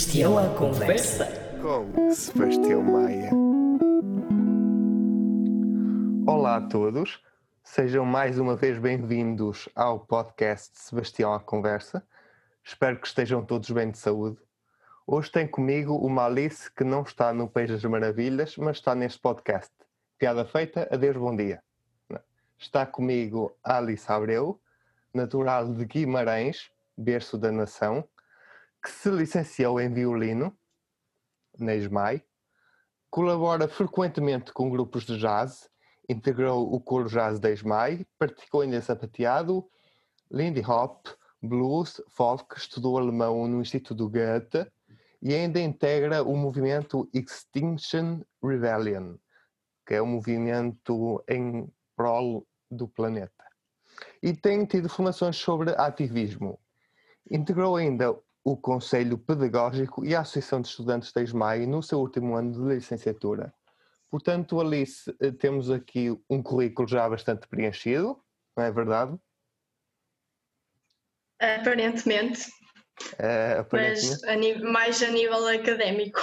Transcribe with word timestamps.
Sebastião 0.00 0.38
à 0.38 0.48
conversa. 0.56 1.26
Com 1.60 2.10
Sebastião 2.10 2.82
Maia. 2.82 3.30
Olá 6.26 6.56
a 6.56 6.60
todos, 6.62 7.22
sejam 7.62 8.06
mais 8.06 8.38
uma 8.38 8.56
vez 8.56 8.78
bem-vindos 8.78 9.68
ao 9.76 10.00
podcast 10.00 10.70
Sebastião 10.72 11.34
à 11.34 11.38
Conversa. 11.38 12.02
Espero 12.64 12.98
que 12.98 13.06
estejam 13.06 13.44
todos 13.44 13.70
bem 13.70 13.90
de 13.90 13.98
saúde. 13.98 14.38
Hoje 15.06 15.30
tem 15.30 15.46
comigo 15.46 15.94
uma 15.96 16.24
Alice 16.24 16.72
que 16.72 16.82
não 16.82 17.02
está 17.02 17.34
no 17.34 17.46
País 17.46 17.68
das 17.70 17.84
Maravilhas, 17.84 18.56
mas 18.56 18.78
está 18.78 18.94
neste 18.94 19.20
podcast. 19.20 19.70
Piada 20.16 20.46
feita, 20.46 20.88
adeus, 20.90 21.18
bom 21.18 21.36
dia. 21.36 21.62
Está 22.58 22.86
comigo 22.86 23.54
Alice 23.62 24.10
Abreu, 24.10 24.58
natural 25.12 25.68
de 25.68 25.84
Guimarães, 25.84 26.70
berço 26.96 27.36
da 27.36 27.52
nação, 27.52 28.02
que 28.82 28.90
se 28.90 29.10
licenciou 29.10 29.80
em 29.80 29.92
violino 29.92 30.56
na 31.58 31.74
ESMAI, 31.74 32.24
colabora 33.10 33.68
frequentemente 33.68 34.52
com 34.52 34.70
grupos 34.70 35.04
de 35.04 35.18
jazz, 35.18 35.68
integrou 36.08 36.72
o 36.72 36.80
coro 36.80 37.08
jazz 37.08 37.38
da 37.38 37.50
ESMAI, 37.50 38.06
praticou 38.18 38.62
ainda 38.62 38.80
sapateado, 38.80 39.68
lindy 40.30 40.60
hop, 40.60 41.06
blues, 41.42 42.02
folk, 42.08 42.56
estudou 42.56 42.98
alemão 42.98 43.46
no 43.46 43.60
Instituto 43.60 44.08
Goethe 44.08 44.70
e 45.22 45.34
ainda 45.34 45.60
integra 45.60 46.22
o 46.22 46.36
movimento 46.36 47.08
Extinction 47.12 48.22
Rebellion, 48.42 49.16
que 49.86 49.94
é 49.94 50.02
um 50.02 50.06
movimento 50.06 51.22
em 51.28 51.70
prol 51.94 52.46
do 52.70 52.88
planeta. 52.88 53.44
E 54.22 54.32
tem 54.32 54.64
tido 54.64 54.88
formações 54.88 55.36
sobre 55.36 55.74
ativismo. 55.76 56.58
Integrou 57.30 57.76
ainda 57.76 58.16
o 58.50 58.56
Conselho 58.56 59.16
Pedagógico 59.16 60.04
e 60.04 60.14
a 60.14 60.20
Associação 60.20 60.60
de 60.60 60.68
Estudantes 60.68 61.12
da 61.12 61.22
ESMAI 61.22 61.66
no 61.66 61.82
seu 61.82 62.00
último 62.00 62.34
ano 62.34 62.52
de 62.52 62.74
licenciatura. 62.74 63.54
Portanto, 64.10 64.60
Alice, 64.60 65.14
eh, 65.20 65.30
temos 65.30 65.70
aqui 65.70 66.10
um 66.28 66.42
currículo 66.42 66.88
já 66.88 67.08
bastante 67.08 67.46
preenchido, 67.46 68.20
não 68.56 68.64
é 68.64 68.72
verdade? 68.72 69.16
Aparentemente. 71.38 72.50
É, 73.18 73.58
aparentemente. 73.60 74.20
Mas 74.26 74.64
a 74.64 74.70
mais 74.70 75.02
a 75.02 75.10
nível 75.10 75.46
académico. 75.46 76.20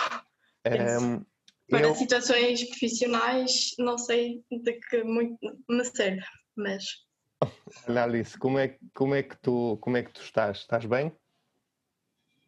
Um, 0.67 1.25
Para 1.69 1.87
eu... 1.87 1.95
situações 1.95 2.63
profissionais, 2.67 3.71
não 3.79 3.97
sei 3.97 4.43
de 4.51 4.73
que 4.73 5.03
muito 5.03 5.39
me 5.69 5.85
serve, 5.85 6.25
mas. 6.55 6.83
Olha, 7.87 8.03
Alice, 8.03 8.37
como 8.37 8.59
é, 8.59 8.77
como, 8.93 9.15
é 9.15 9.23
que 9.23 9.37
tu, 9.37 9.77
como 9.81 9.95
é 9.95 10.03
que 10.03 10.11
tu 10.11 10.21
estás? 10.21 10.59
Estás 10.59 10.85
bem? 10.85 11.15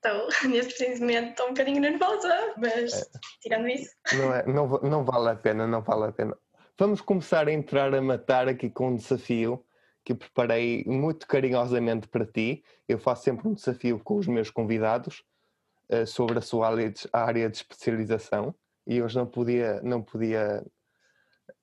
Estou, 0.03 0.29
neste 0.49 0.75
preciso 0.75 1.01
momento, 1.01 1.29
estou 1.31 1.45
um 1.47 1.49
bocadinho 1.49 1.81
nervosa, 1.81 2.53
mas 2.57 2.93
é. 2.93 3.05
tirando 3.41 3.67
isso. 3.67 3.91
Não, 4.13 4.33
é, 4.33 4.45
não, 4.45 4.67
não 4.67 5.03
vale 5.03 5.29
a 5.29 5.35
pena, 5.35 5.67
não 5.67 5.81
vale 5.81 6.05
a 6.05 6.11
pena. 6.11 6.37
Vamos 6.77 7.01
começar 7.01 7.47
a 7.47 7.51
entrar 7.51 7.93
a 7.93 8.01
matar 8.01 8.47
aqui 8.47 8.69
com 8.69 8.89
um 8.89 8.95
desafio 8.95 9.63
que 10.05 10.15
preparei 10.15 10.85
muito 10.87 11.27
carinhosamente 11.27 12.07
para 12.07 12.25
ti. 12.25 12.63
Eu 12.87 12.97
faço 12.97 13.23
sempre 13.23 13.47
um 13.49 13.53
desafio 13.53 13.99
com 13.99 14.15
os 14.15 14.27
meus 14.27 14.49
convidados 14.49 15.21
uh, 15.91 16.07
sobre 16.07 16.39
a 16.39 16.41
sua 16.41 16.69
área 17.11 17.49
de 17.49 17.57
especialização 17.57 18.55
e 18.87 19.01
hoje 19.01 19.17
não 19.17 19.25
podia, 19.25 19.81
não 19.81 20.01
podia, 20.01 20.65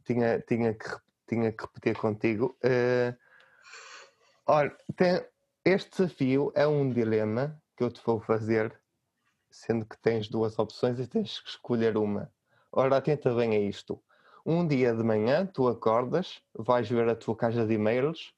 tinha, 0.05 0.39
tinha, 0.41 0.75
que, 0.75 0.91
tinha 1.27 1.51
que 1.51 1.63
repetir 1.65 1.97
contigo. 1.97 2.57
Uh, 2.63 3.17
olha, 4.47 4.77
tem, 4.95 5.25
este 5.65 5.91
desafio 5.91 6.53
é 6.55 6.67
um 6.67 6.93
dilema 6.93 7.59
que 7.77 7.85
eu 7.85 7.91
te 7.91 8.01
vou 8.05 8.19
fazer, 8.21 8.79
sendo 9.51 9.85
que 9.85 9.99
tens 9.99 10.29
duas 10.29 10.59
opções 10.59 10.99
e 10.99 11.07
tens 11.07 11.41
que 11.41 11.51
escolher 11.51 11.97
uma. 11.97 12.33
Ora, 12.73 12.97
atenta 12.97 13.35
bem 13.35 13.55
a 13.55 13.61
isto. 13.61 14.03
Um 14.45 14.67
dia 14.67 14.95
de 14.95 15.03
manhã 15.03 15.47
tu 15.47 15.69
acordas, 15.69 16.41
vais 16.55 16.89
ver 16.89 17.09
a 17.09 17.17
tua 17.17 17.37
caixa 17.37 17.67
de 17.67 17.75
e-mails 17.75 18.33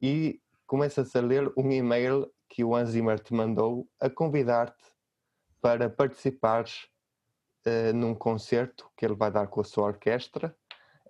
e 0.00 0.40
começas 0.66 1.14
a 1.14 1.20
ler 1.20 1.52
um 1.56 1.70
e-mail 1.70 2.32
que 2.48 2.64
o 2.64 2.74
Anzimer 2.74 3.18
te 3.18 3.32
mandou 3.34 3.88
a 4.00 4.10
convidar-te 4.10 4.82
para 5.60 5.88
participares 5.88 6.88
uh, 7.66 7.94
num 7.94 8.14
concerto 8.14 8.90
que 8.96 9.04
ele 9.04 9.14
vai 9.14 9.30
dar 9.30 9.46
com 9.46 9.60
a 9.60 9.64
sua 9.64 9.84
orquestra 9.84 10.56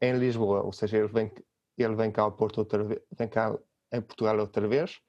em 0.00 0.12
Lisboa. 0.19 0.62
Ou 0.62 0.72
seja, 0.72 0.99
ele 0.99 1.09
vem, 1.09 1.32
ele 1.78 1.94
vem 1.94 2.11
cá 2.11 2.22
ao 2.22 2.32
Porto 2.32 2.59
outra 2.59 2.84
vez, 2.84 3.00
vem 3.16 3.28
cá 3.28 3.56
em 3.93 4.00
Portugal 4.00 4.38
outra 4.38 4.66
vez 4.66 5.00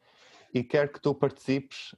e 0.54 0.64
quer 0.64 0.92
que 0.92 1.02
tu 1.02 1.16
participes 1.16 1.96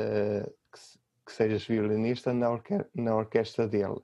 uh, 0.00 0.50
que, 0.72 0.80
que, 1.26 1.32
sejas 1.32 1.64
violinista 1.64 2.32
na, 2.32 2.50
orque 2.50 2.84
na 2.94 3.14
orquestra 3.14 3.68
dele, 3.68 4.00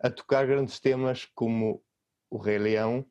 a 0.00 0.10
tocar 0.10 0.46
grandes 0.46 0.78
temas 0.78 1.24
como 1.34 1.82
o 2.30 2.38
Rei 2.38 2.58
Leão, 2.58 3.04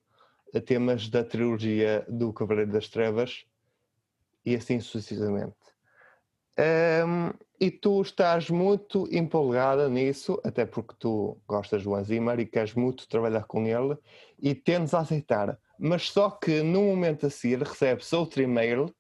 temas 0.65 1.09
da 1.09 1.23
trilogia 1.23 2.05
do 2.07 2.31
Cavaleiro 2.31 2.71
das 2.71 2.87
Trevas 2.87 3.45
e 4.45 4.55
assim 4.55 4.79
sucessivamente. 4.79 5.55
Um, 6.59 7.33
e 7.59 7.69
tu 7.69 8.01
estás 8.01 8.49
muito 8.49 9.07
empolgada 9.11 9.87
nisso, 9.89 10.39
até 10.43 10.65
porque 10.65 10.95
tu 10.97 11.39
gostas 11.47 11.83
do 11.83 11.93
Anzimar 11.93 12.39
e 12.39 12.45
queres 12.45 12.73
muito 12.73 13.07
trabalhar 13.07 13.43
com 13.43 13.65
ele 13.65 13.97
e 14.39 14.55
tendes 14.55 14.93
a 14.93 14.99
aceitar. 14.99 15.59
Mas 15.79 16.09
só 16.09 16.31
que 16.31 16.63
no 16.63 16.81
momento 16.81 17.27
a 17.27 17.29
seguir 17.29 17.61
recebes 17.61 18.11
outro 18.13 18.41
e-mail 18.41 18.93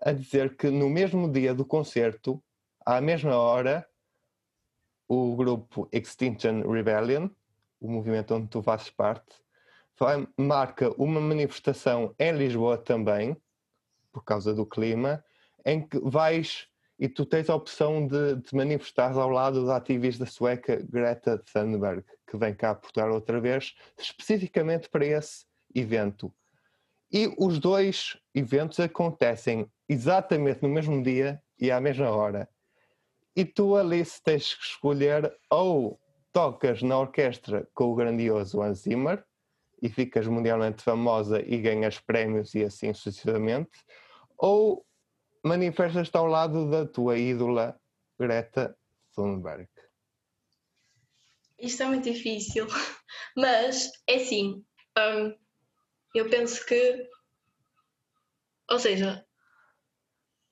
a 0.00 0.12
dizer 0.12 0.56
que 0.56 0.70
no 0.70 0.88
mesmo 0.88 1.30
dia 1.30 1.54
do 1.54 1.64
concerto, 1.64 2.42
à 2.84 3.00
mesma 3.00 3.36
hora, 3.36 3.86
o 5.06 5.34
grupo 5.36 5.88
Extinction 5.92 6.62
Rebellion, 6.62 7.28
o 7.80 7.90
movimento 7.90 8.34
onde 8.34 8.48
tu 8.48 8.62
fazes 8.62 8.90
parte, 8.90 9.36
vai, 9.98 10.26
marca 10.36 10.90
uma 11.00 11.20
manifestação 11.20 12.14
em 12.18 12.32
Lisboa 12.32 12.78
também, 12.78 13.36
por 14.12 14.24
causa 14.24 14.54
do 14.54 14.66
clima, 14.66 15.24
em 15.64 15.86
que 15.86 15.98
vais 16.00 16.68
e 16.98 17.08
tu 17.08 17.24
tens 17.24 17.48
a 17.48 17.54
opção 17.54 18.06
de 18.06 18.40
te 18.40 18.56
manifestar 18.56 19.12
ao 19.12 19.28
lado 19.28 19.64
da 19.64 19.76
ativista 19.76 20.26
sueca 20.26 20.76
Greta 20.82 21.38
Thunberg, 21.52 22.04
que 22.26 22.36
vem 22.36 22.52
cá 22.54 22.70
a 22.70 22.74
Portugal 22.74 23.12
outra 23.12 23.40
vez, 23.40 23.76
especificamente 23.96 24.88
para 24.88 25.06
esse 25.06 25.46
evento. 25.72 26.34
E 27.12 27.32
os 27.38 27.58
dois 27.60 28.18
eventos 28.34 28.80
acontecem 28.80 29.70
exatamente 29.88 30.62
no 30.62 30.68
mesmo 30.68 31.02
dia 31.02 31.42
e 31.58 31.70
à 31.70 31.80
mesma 31.80 32.10
hora. 32.10 32.48
E 33.34 33.44
tu, 33.44 33.76
Alice, 33.76 34.22
tens 34.22 34.54
que 34.54 34.64
escolher 34.64 35.32
ou 35.50 36.00
tocas 36.32 36.82
na 36.82 36.98
orquestra 36.98 37.68
com 37.74 37.92
o 37.92 37.94
grandioso 37.94 38.60
Hans 38.60 38.80
Zimmer 38.80 39.24
e 39.80 39.88
ficas 39.88 40.26
mundialmente 40.26 40.82
famosa 40.82 41.40
e 41.40 41.58
ganhas 41.58 41.98
prémios 41.98 42.54
e 42.54 42.64
assim 42.64 42.92
sucessivamente, 42.92 43.70
ou 44.36 44.84
manifestas-te 45.44 46.16
ao 46.16 46.26
lado 46.26 46.68
da 46.68 46.86
tua 46.86 47.16
ídola 47.16 47.80
Greta 48.18 48.76
Thunberg. 49.14 49.68
Isto 51.58 51.84
é 51.84 51.86
muito 51.86 52.10
difícil, 52.10 52.66
mas 53.36 53.90
é 54.08 54.16
assim. 54.16 54.64
Um, 54.96 55.34
eu 56.14 56.28
penso 56.28 56.64
que, 56.66 57.08
ou 58.70 58.78
seja, 58.78 59.24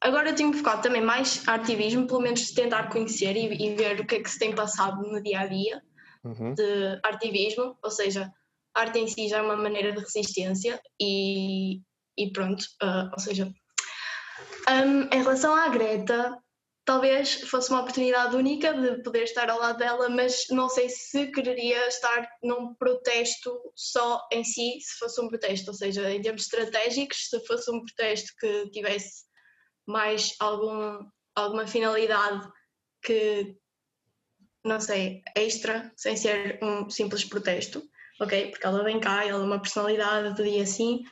agora 0.06 0.30
eu 0.30 0.34
tenho 0.34 0.52
focado 0.52 0.82
também 0.82 1.02
mais 1.02 1.46
ativismo, 1.48 2.06
pelo 2.06 2.20
menos 2.20 2.52
tentar 2.52 2.88
conhecer 2.90 3.36
e, 3.36 3.66
e, 3.66 3.74
ver 3.74 4.00
o 4.00 4.06
que 4.06 4.16
é 4.16 4.22
que 4.22 4.30
se 4.30 4.38
tem 4.38 4.54
passado 4.54 5.02
no 5.02 5.20
dia 5.20 5.40
a 5.40 5.46
dia 5.46 5.82
uhum. 6.24 6.54
de 6.54 7.00
ativismo, 7.02 7.76
ou 7.82 7.90
seja, 7.90 8.32
a 8.74 8.80
arte 8.80 8.98
em 9.00 9.08
si 9.08 9.28
já 9.28 9.38
é 9.38 9.42
uma 9.42 9.56
maneira 9.56 9.92
de 9.92 9.98
resistência 9.98 10.80
e, 11.00 11.80
e 12.16 12.30
pronto, 12.32 12.62
uh, 12.82 13.10
ou 13.12 13.18
seja, 13.18 13.52
um, 14.68 15.02
em 15.12 15.22
relação 15.22 15.54
à 15.54 15.68
Greta, 15.68 16.38
talvez 16.84 17.40
fosse 17.42 17.70
uma 17.70 17.80
oportunidade 17.80 18.36
única 18.36 18.72
de 18.72 19.02
poder 19.02 19.24
estar 19.24 19.50
ao 19.50 19.58
lado 19.58 19.78
dela, 19.78 20.08
mas 20.08 20.44
não 20.50 20.68
sei 20.68 20.88
se 20.88 21.26
quereria 21.32 21.88
estar 21.88 22.28
num 22.44 22.74
protesto 22.74 23.60
só 23.74 24.20
em 24.32 24.44
si, 24.44 24.78
se 24.80 24.96
fosse 24.98 25.20
um 25.20 25.28
protesto, 25.28 25.72
ou 25.72 25.74
seja, 25.74 26.08
em 26.12 26.22
termos 26.22 26.42
estratégicos, 26.42 27.28
se 27.28 27.44
fosse 27.44 27.68
um 27.72 27.84
protesto 27.84 28.32
que 28.38 28.70
tivesse 28.70 29.25
mais 29.86 30.34
algum, 30.40 31.06
alguma 31.34 31.66
finalidade 31.66 32.48
que, 33.02 33.56
não 34.64 34.80
sei, 34.80 35.22
extra, 35.34 35.92
sem 35.96 36.16
ser 36.16 36.58
um 36.62 36.90
simples 36.90 37.24
protesto, 37.24 37.82
ok? 38.20 38.50
Porque 38.50 38.66
ela 38.66 38.82
vem 38.82 39.00
cá, 39.00 39.24
ela 39.24 39.42
é 39.42 39.46
uma 39.46 39.60
personalidade, 39.60 40.34
tudo 40.34 40.46
e 40.46 40.60
assim, 40.60 41.04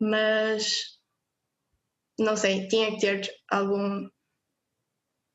mas 0.00 0.96
não 2.18 2.36
sei, 2.36 2.66
tinha 2.68 2.92
que 2.92 3.00
ter 3.00 3.30
algum 3.50 4.08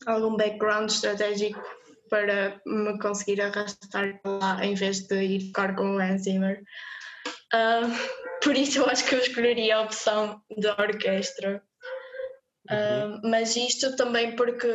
algum 0.07 0.36
background 0.36 0.89
estratégico 0.89 1.62
para 2.10 2.60
me 2.66 3.00
conseguir 3.00 3.42
arrastar 3.42 4.19
lá 4.25 4.63
em 4.66 4.74
vez 4.74 5.07
de 5.07 5.24
ir 5.24 5.39
ficar 5.42 5.75
com 5.75 5.95
o 5.95 6.00
Hans 6.00 6.24
Zimmer. 6.24 6.62
Uh, 7.54 7.88
por 8.44 8.56
isso 8.57 8.80
eu 8.80 8.89
acho 8.89 9.06
que 9.06 9.16
eu 9.16 9.19
escolheria 9.19 9.78
a 9.78 9.81
opção 9.81 10.42
da 10.57 10.74
orquestra. 10.74 11.63
Uhum. 12.71 13.15
Uh, 13.15 13.29
mas 13.29 13.56
isto 13.56 13.95
também 13.95 14.35
porque 14.35 14.68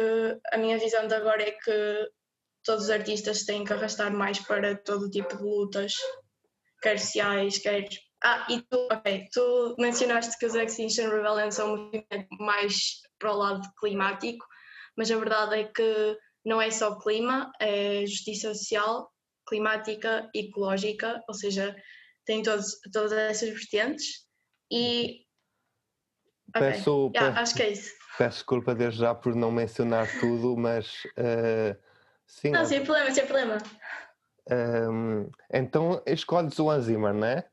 a 0.53 0.59
minha 0.59 0.79
visão 0.79 1.07
de 1.07 1.15
agora 1.15 1.43
é 1.43 1.53
que 1.53 2.11
todos 2.65 2.85
os 2.85 2.91
artistas 2.91 3.45
têm 3.45 3.65
que 3.65 3.73
arrastar 3.73 4.13
mais 4.13 4.39
para 4.41 4.77
todo 4.77 5.11
tipo 5.11 5.37
de 5.37 5.43
lutas, 5.43 5.95
quer 6.83 6.99
sociais, 6.99 7.59
quer. 7.59 7.89
Ah, 8.23 8.47
e 8.51 8.61
tu, 8.63 8.89
ok, 8.91 9.29
tu 9.33 9.77
mencionaste 9.79 10.37
que 10.39 10.47
os 10.47 10.55
Extinction 10.55 11.09
Rebellion 11.09 11.51
são 11.51 11.75
um 11.75 11.85
movimento 11.85 12.29
mais 12.41 13.01
para 13.19 13.33
o 13.33 13.37
lado 13.37 13.69
climático, 13.79 14.45
mas 14.97 15.11
a 15.11 15.17
verdade 15.17 15.61
é 15.61 15.65
que 15.65 16.19
não 16.45 16.61
é 16.61 16.71
só 16.71 16.99
clima, 16.99 17.53
é 17.61 18.05
justiça 18.07 18.55
social, 18.55 19.11
climática 19.47 20.29
ecológica, 20.35 21.23
ou 21.29 21.35
seja, 21.35 21.75
tem 22.25 22.43
todos, 22.43 22.79
todas 22.93 23.13
essas 23.13 23.51
vertentes 23.51 24.27
e 24.71 25.26
Peço, 26.53 27.07
okay. 27.07 27.21
yeah, 27.21 27.41
acho 27.41 27.55
que 27.55 27.63
é 27.63 27.71
isso. 27.71 27.93
Peço 28.17 28.37
desculpa 28.39 28.75
desde 28.75 29.01
já 29.01 29.15
por 29.15 29.35
não 29.35 29.51
mencionar 29.51 30.09
tudo, 30.21 30.57
mas 30.57 31.05
uh, 31.19 31.77
sim. 32.27 32.51
Não, 32.51 32.65
sem 32.65 32.83
problema, 32.85 33.11
sem 33.11 33.27
problema. 33.27 33.59
Um, 34.51 35.29
então 35.53 36.03
escolhes 36.07 36.59
o 36.59 36.71
Anzimer, 36.71 37.13
não 37.13 37.27
é? 37.27 37.45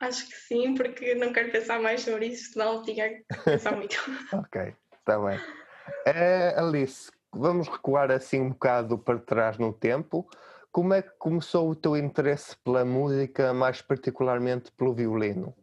Acho 0.00 0.26
que 0.26 0.34
sim, 0.34 0.74
porque 0.74 1.14
não 1.14 1.32
quero 1.32 1.52
pensar 1.52 1.80
mais 1.80 2.00
sobre 2.00 2.26
isso, 2.26 2.52
senão 2.52 2.82
tinha 2.82 3.08
que 3.08 3.24
pensar 3.44 3.76
muito. 3.76 3.96
ok, 4.32 4.74
está 4.98 5.18
bem. 5.20 5.38
Uh, 5.38 6.58
Alice, 6.58 7.12
vamos 7.32 7.68
recuar 7.68 8.10
assim 8.10 8.40
um 8.40 8.50
bocado 8.50 8.98
para 8.98 9.20
trás 9.20 9.58
no 9.58 9.72
tempo. 9.72 10.28
Como 10.72 10.94
é 10.94 11.02
que 11.02 11.10
começou 11.18 11.70
o 11.70 11.76
teu 11.76 11.96
interesse 11.96 12.56
pela 12.64 12.84
música, 12.84 13.52
mais 13.52 13.82
particularmente 13.82 14.72
pelo 14.72 14.94
violino? 14.94 15.54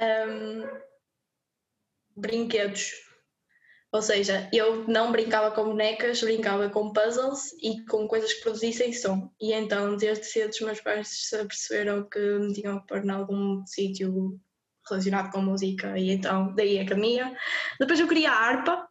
Um, 0.00 0.68
brinquedos. 2.16 2.92
Ou 3.92 4.02
seja, 4.02 4.48
eu 4.52 4.86
não 4.88 5.12
brincava 5.12 5.50
com 5.52 5.64
bonecas, 5.64 6.20
brincava 6.20 6.68
com 6.68 6.92
puzzles 6.92 7.52
e 7.62 7.84
com 7.86 8.06
coisas 8.06 8.32
que 8.34 8.42
produzissem 8.42 8.92
som. 8.92 9.30
E 9.40 9.52
então, 9.52 9.96
desde 9.96 10.24
cedo, 10.24 10.50
os 10.50 10.60
meus 10.60 10.80
pais 10.80 11.08
se 11.08 11.36
perceberam 11.38 12.08
que 12.08 12.18
me 12.18 12.52
tinham 12.52 12.80
que 12.80 12.86
pôr 12.86 13.04
em 13.04 13.10
algum 13.10 13.64
sítio 13.64 14.38
relacionado 14.88 15.32
com 15.32 15.40
música, 15.40 15.98
e 15.98 16.10
então 16.10 16.54
daí 16.54 16.78
é 16.78 16.84
que 16.84 16.92
a 16.92 16.96
minha. 16.96 17.36
Depois 17.78 17.98
eu 17.98 18.08
queria 18.08 18.30
a 18.30 18.34
harpa, 18.34 18.88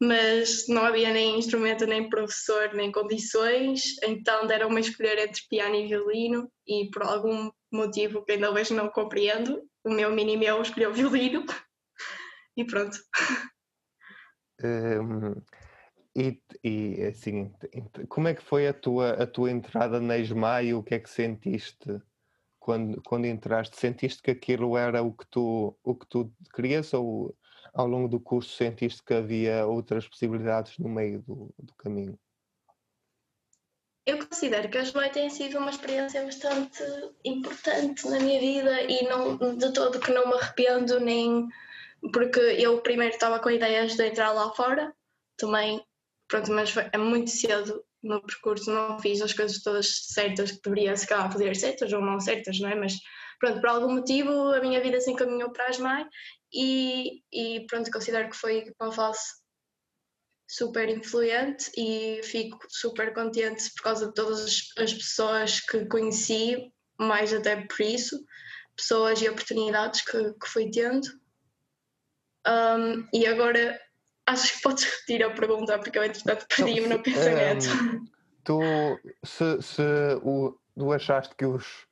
mas 0.00 0.66
não 0.68 0.84
havia 0.84 1.12
nem 1.12 1.38
instrumento, 1.38 1.86
nem 1.86 2.08
professor, 2.08 2.72
nem 2.74 2.90
condições, 2.90 3.96
então 4.02 4.46
deram-me 4.46 4.76
a 4.76 4.80
escolher 4.80 5.18
entre 5.18 5.42
piano 5.48 5.74
e 5.74 5.86
violino, 5.86 6.50
e 6.66 6.90
por 6.90 7.02
algum 7.02 7.50
motivo 7.74 8.24
que 8.24 8.32
ainda 8.32 8.50
hoje 8.50 8.72
não 8.72 8.88
compreendo, 8.88 9.62
o 9.84 9.90
meu 9.90 10.10
mini 10.12 10.36
meu 10.36 10.62
escolheu 10.62 10.92
violino 10.92 11.44
e 12.56 12.64
pronto. 12.64 12.96
Um, 14.62 15.34
e, 16.16 16.40
e 16.62 17.02
assim, 17.02 17.52
como 18.08 18.28
é 18.28 18.34
que 18.34 18.42
foi 18.42 18.68
a 18.68 18.72
tua, 18.72 19.10
a 19.14 19.26
tua 19.26 19.50
entrada 19.50 20.00
na 20.00 20.16
ESMAI 20.16 20.66
e 20.66 20.74
o 20.74 20.82
que 20.82 20.94
é 20.94 21.00
que 21.00 21.10
sentiste 21.10 22.00
quando, 22.60 23.02
quando 23.02 23.26
entraste? 23.26 23.76
Sentiste 23.76 24.22
que 24.22 24.30
aquilo 24.30 24.76
era 24.76 25.02
o 25.02 25.12
que 25.12 25.26
tu, 25.26 25.76
o 25.82 25.94
que 25.94 26.06
tu 26.06 26.32
querias 26.54 26.94
ou 26.94 27.36
ao 27.74 27.88
longo 27.88 28.08
do 28.08 28.20
curso 28.20 28.56
sentiste 28.56 29.02
que 29.02 29.14
havia 29.14 29.66
outras 29.66 30.06
possibilidades 30.06 30.78
no 30.78 30.88
meio 30.88 31.20
do, 31.22 31.52
do 31.58 31.74
caminho? 31.74 32.16
Eu 34.06 34.18
considero 34.26 34.68
que 34.68 34.76
a 34.76 34.82
ESMAI 34.82 35.10
tem 35.10 35.30
sido 35.30 35.58
uma 35.58 35.70
experiência 35.70 36.22
bastante 36.22 36.82
importante 37.24 38.06
na 38.06 38.20
minha 38.20 38.38
vida 38.38 38.82
e 38.82 39.04
não, 39.04 39.56
de 39.56 39.72
todo 39.72 39.98
que 39.98 40.12
não 40.12 40.28
me 40.28 40.34
arrependo, 40.34 41.00
nem 41.00 41.48
porque 42.12 42.40
eu 42.40 42.82
primeiro 42.82 43.14
estava 43.14 43.38
com 43.38 43.50
ideias 43.50 43.96
de 43.96 44.06
entrar 44.06 44.32
lá 44.32 44.52
fora, 44.52 44.94
também, 45.38 45.82
pronto, 46.28 46.52
mas 46.52 46.74
é 46.76 46.98
muito 46.98 47.30
cedo 47.30 47.82
no 48.02 48.20
percurso, 48.20 48.70
não 48.70 48.98
fiz 48.98 49.22
as 49.22 49.32
coisas 49.32 49.62
todas 49.62 50.06
certas 50.08 50.52
que 50.52 50.60
deveria 50.62 50.94
se 50.94 51.06
calhar 51.06 51.32
fazer 51.32 51.56
certas 51.56 51.90
ou 51.90 52.02
não 52.02 52.20
certas, 52.20 52.60
não 52.60 52.68
é? 52.68 52.74
Mas 52.74 52.98
pronto, 53.40 53.60
por 53.60 53.68
algum 53.70 53.94
motivo 53.94 54.30
a 54.52 54.60
minha 54.60 54.82
vida 54.82 55.00
se 55.00 55.10
encaminhou 55.10 55.50
para 55.50 55.64
a 55.64 55.70
ESMAI 55.70 56.06
e, 56.52 57.22
e 57.32 57.66
pronto, 57.66 57.90
considero 57.90 58.28
que 58.28 58.36
foi 58.36 58.70
uma 58.78 58.92
fase 58.92 59.20
super 60.46 60.88
influente 60.88 61.70
e 61.76 62.20
fico 62.22 62.58
super 62.68 63.12
contente 63.14 63.70
por 63.74 63.82
causa 63.82 64.06
de 64.08 64.14
todas 64.14 64.72
as 64.78 64.92
pessoas 64.92 65.60
que 65.60 65.86
conheci, 65.86 66.72
mais 66.98 67.32
até 67.32 67.56
por 67.56 67.80
isso, 67.80 68.24
pessoas 68.76 69.20
e 69.20 69.28
oportunidades 69.28 70.02
que, 70.02 70.32
que 70.34 70.48
fui 70.48 70.70
tendo. 70.70 71.06
Um, 72.46 73.08
e 73.12 73.26
agora 73.26 73.80
acho 74.26 74.54
que 74.54 74.62
podes 74.62 74.84
repetir 74.84 75.24
a 75.24 75.30
pergunta, 75.30 75.78
porque 75.78 75.98
eu 75.98 76.04
entretanto 76.04 76.46
perdi-me 76.48 76.88
no 76.88 77.02
pensamento. 77.02 77.66
Um, 77.66 78.06
tu, 78.44 78.60
se, 79.24 79.62
se 79.62 79.82
o, 80.22 80.58
tu 80.76 80.92
achaste 80.92 81.34
que 81.36 81.46
os 81.46 81.86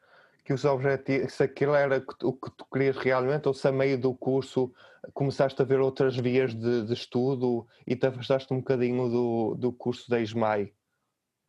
que 0.44 0.53
os 0.53 0.65
objetivos, 0.65 1.35
se 1.35 1.43
aquilo 1.43 1.75
era 1.75 2.05
o 2.23 2.33
que 2.33 2.50
tu 2.50 2.65
querias 2.73 2.97
realmente, 2.97 3.47
ou 3.47 3.55
se 3.55 3.69
a 3.69 3.73
meio 3.73 3.99
do 3.99 4.15
curso 4.15 4.73
começaste 5.15 5.61
a 5.61 5.65
ver 5.65 5.81
outras 5.81 6.17
vias 6.17 6.55
de, 6.55 6.83
de 6.83 6.93
estudo 6.93 7.67
e 7.87 7.94
te 7.94 8.06
afastaste 8.06 8.53
um 8.53 8.59
bocadinho 8.59 9.09
do, 9.09 9.55
do 9.55 9.73
curso 9.73 10.11
da 10.11 10.21
ISMAI, 10.21 10.73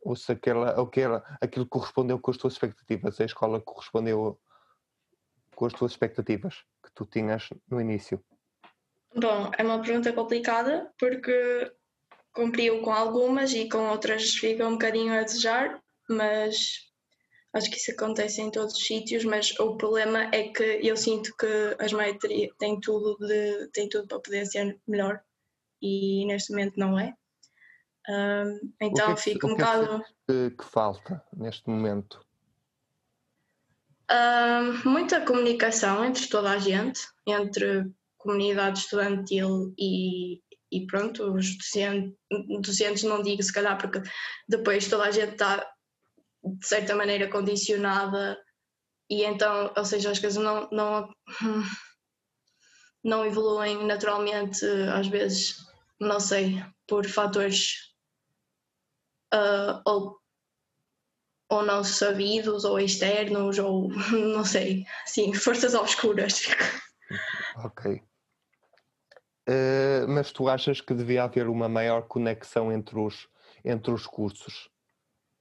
ou 0.01 0.15
se 0.15 0.31
aquela, 0.31 0.81
aquela, 0.81 1.23
aquilo 1.41 1.65
correspondeu 1.65 2.19
com 2.19 2.31
as 2.31 2.37
tuas 2.37 2.53
expectativas, 2.53 3.19
a 3.19 3.25
escola 3.25 3.59
correspondeu 3.59 4.39
com 5.55 5.65
as 5.65 5.73
tuas 5.73 5.91
expectativas 5.91 6.63
que 6.83 6.91
tu 6.93 7.05
tinhas 7.05 7.49
no 7.69 7.79
início? 7.79 8.23
Bom, 9.15 9.51
é 9.57 9.63
uma 9.63 9.81
pergunta 9.81 10.11
complicada 10.11 10.91
porque 10.99 11.71
cumpriu 12.33 12.81
com 12.81 12.91
algumas 12.91 13.53
e 13.53 13.69
com 13.69 13.89
outras 13.89 14.35
fica 14.35 14.67
um 14.67 14.73
bocadinho 14.73 15.13
a 15.13 15.21
desejar, 15.21 15.81
mas 16.09 16.91
Acho 17.53 17.69
que 17.69 17.77
isso 17.77 17.91
acontece 17.91 18.41
em 18.41 18.49
todos 18.49 18.73
os 18.73 18.85
sítios, 18.85 19.23
mas 19.23 19.57
o 19.59 19.77
problema 19.77 20.23
é 20.33 20.49
que 20.49 20.79
eu 20.81 20.97
sinto 20.97 21.35
que 21.37 21.75
as 21.77 21.93
mães 21.93 22.17
têm 22.57 22.79
tudo, 22.79 23.15
de, 23.19 23.67
têm 23.67 23.87
tudo 23.87 24.07
para 24.07 24.19
poder 24.19 24.45
ser 24.47 24.79
melhor 24.87 25.21
e 25.79 26.25
neste 26.25 26.51
momento 26.51 26.79
não 26.79 26.97
é. 26.97 27.13
Um, 28.09 28.71
então 28.81 29.11
é 29.11 29.15
que, 29.15 29.21
fico 29.21 29.47
um 29.47 29.51
é 29.51 29.55
bocado. 29.55 30.03
Que, 30.27 30.49
que, 30.51 30.63
falta 30.65 31.23
neste 31.35 31.69
momento? 31.69 32.19
Um, 34.11 34.89
muita 34.89 35.21
comunicação 35.21 36.03
entre 36.03 36.27
toda 36.27 36.51
a 36.51 36.57
gente, 36.57 37.01
entre 37.25 37.91
comunidade 38.17 38.79
estudantil 38.79 39.73
e, 39.77 40.41
e 40.71 40.87
pronto, 40.87 41.33
os 41.33 41.57
docentes, 41.57 42.13
docentes 42.61 43.03
não 43.03 43.21
digo 43.21 43.43
se 43.43 43.53
calhar 43.53 43.77
porque 43.77 44.01
depois 44.47 44.87
toda 44.87 45.03
a 45.03 45.11
gente 45.11 45.33
está 45.33 45.72
de 46.43 46.67
certa 46.67 46.95
maneira 46.95 47.29
condicionada 47.29 48.37
e 49.09 49.23
então, 49.23 49.71
ou 49.75 49.85
seja, 49.85 50.11
as 50.11 50.19
coisas 50.19 50.41
não, 50.41 50.67
não, 50.71 51.13
não 53.03 53.25
evoluem 53.25 53.85
naturalmente, 53.85 54.65
às 54.91 55.07
vezes, 55.07 55.57
não 55.99 56.19
sei, 56.19 56.63
por 56.87 57.05
fatores 57.05 57.93
uh, 59.33 59.81
ou, 59.85 60.17
ou 61.49 61.63
não 61.63 61.83
sabidos, 61.83 62.63
ou 62.63 62.79
externos, 62.79 63.59
ou 63.59 63.89
não 64.11 64.43
sei, 64.43 64.85
sim, 65.05 65.33
forças 65.33 65.73
obscuras. 65.73 66.47
Ok. 67.57 68.01
Uh, 69.47 70.07
mas 70.07 70.31
tu 70.31 70.47
achas 70.47 70.79
que 70.79 70.93
devia 70.93 71.25
haver 71.25 71.47
uma 71.49 71.67
maior 71.67 72.07
conexão 72.07 72.71
entre 72.71 72.97
os, 72.97 73.27
entre 73.63 73.91
os 73.91 74.07
cursos? 74.07 74.72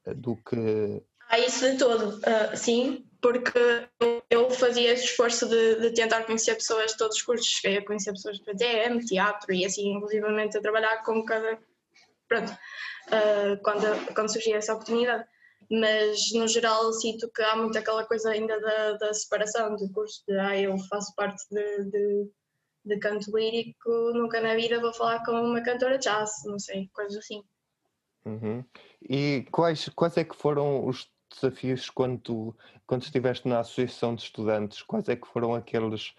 Do 0.06 0.36
que. 0.36 1.02
Ah, 1.28 1.38
isso 1.38 1.70
de 1.70 1.78
todo, 1.78 2.18
uh, 2.18 2.56
sim, 2.56 3.06
porque 3.20 3.88
eu 4.28 4.50
fazia 4.50 4.92
esse 4.92 5.04
esforço 5.04 5.48
de, 5.48 5.80
de, 5.80 5.94
tentar 5.94 6.24
conhecer 6.24 6.54
pessoas 6.54 6.92
de 6.92 6.98
todos 6.98 7.16
os 7.16 7.22
cursos, 7.22 7.46
cheguei 7.46 7.78
a 7.78 7.84
conhecer 7.84 8.12
pessoas 8.12 8.36
de 8.36 8.44
PTM, 8.44 9.04
teatro 9.04 9.52
e 9.54 9.64
assim, 9.64 9.94
inclusivamente 9.94 10.58
a 10.58 10.60
trabalhar 10.60 11.02
com 11.04 11.24
cada. 11.24 11.58
Pronto, 12.28 12.52
uh, 12.52 13.62
quando, 13.62 14.14
quando 14.14 14.32
surgia 14.32 14.56
essa 14.56 14.74
oportunidade. 14.74 15.24
Mas 15.70 16.32
no 16.34 16.46
geral 16.46 16.92
sinto 16.92 17.30
que 17.30 17.40
há 17.40 17.56
muito 17.56 17.78
aquela 17.78 18.04
coisa 18.04 18.30
ainda 18.30 18.60
da, 18.60 18.92
da 18.94 19.14
separação 19.14 19.74
do 19.76 19.90
curso, 19.90 20.22
de 20.28 20.38
ah, 20.38 20.58
eu 20.58 20.76
faço 20.90 21.14
parte 21.14 21.42
de, 21.50 21.84
de, 21.84 22.30
de 22.84 22.98
canto 22.98 23.34
lírico, 23.34 23.90
nunca 24.12 24.40
na 24.42 24.54
vida 24.54 24.80
vou 24.80 24.92
falar 24.92 25.24
com 25.24 25.32
uma 25.32 25.62
cantora 25.62 25.96
de 25.96 26.04
jazz, 26.04 26.30
não 26.44 26.58
sei, 26.58 26.90
coisas 26.92 27.16
assim. 27.16 27.42
Uhum. 28.24 28.64
E 29.08 29.46
quais, 29.50 29.88
quais 29.90 30.16
é 30.16 30.24
que 30.24 30.36
foram 30.36 30.86
os 30.86 31.10
desafios 31.34 31.90
quando, 31.90 32.18
tu, 32.20 32.56
quando 32.86 33.02
estiveste 33.02 33.48
na 33.48 33.60
associação 33.60 34.14
de 34.14 34.22
estudantes? 34.22 34.82
Quais 34.82 35.08
é 35.08 35.16
que 35.16 35.26
foram 35.26 35.54
aqueles, 35.54 36.14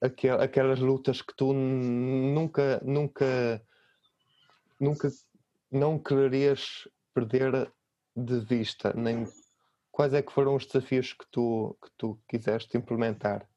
aquel, 0.00 0.40
aquelas 0.40 0.78
lutas 0.78 1.22
que 1.22 1.34
tu 1.36 1.52
nunca, 1.52 2.80
nunca, 2.84 3.62
nunca 4.78 5.10
não 5.70 5.98
quererias 5.98 6.88
perder 7.12 7.72
de 8.14 8.40
vista? 8.40 8.92
Nem, 8.94 9.26
quais 9.90 10.14
é 10.14 10.22
que 10.22 10.32
foram 10.32 10.54
os 10.54 10.66
desafios 10.66 11.12
que 11.12 11.26
tu, 11.30 11.76
que 11.82 11.90
tu 11.96 12.18
quiseste 12.28 12.76
implementar? 12.76 13.48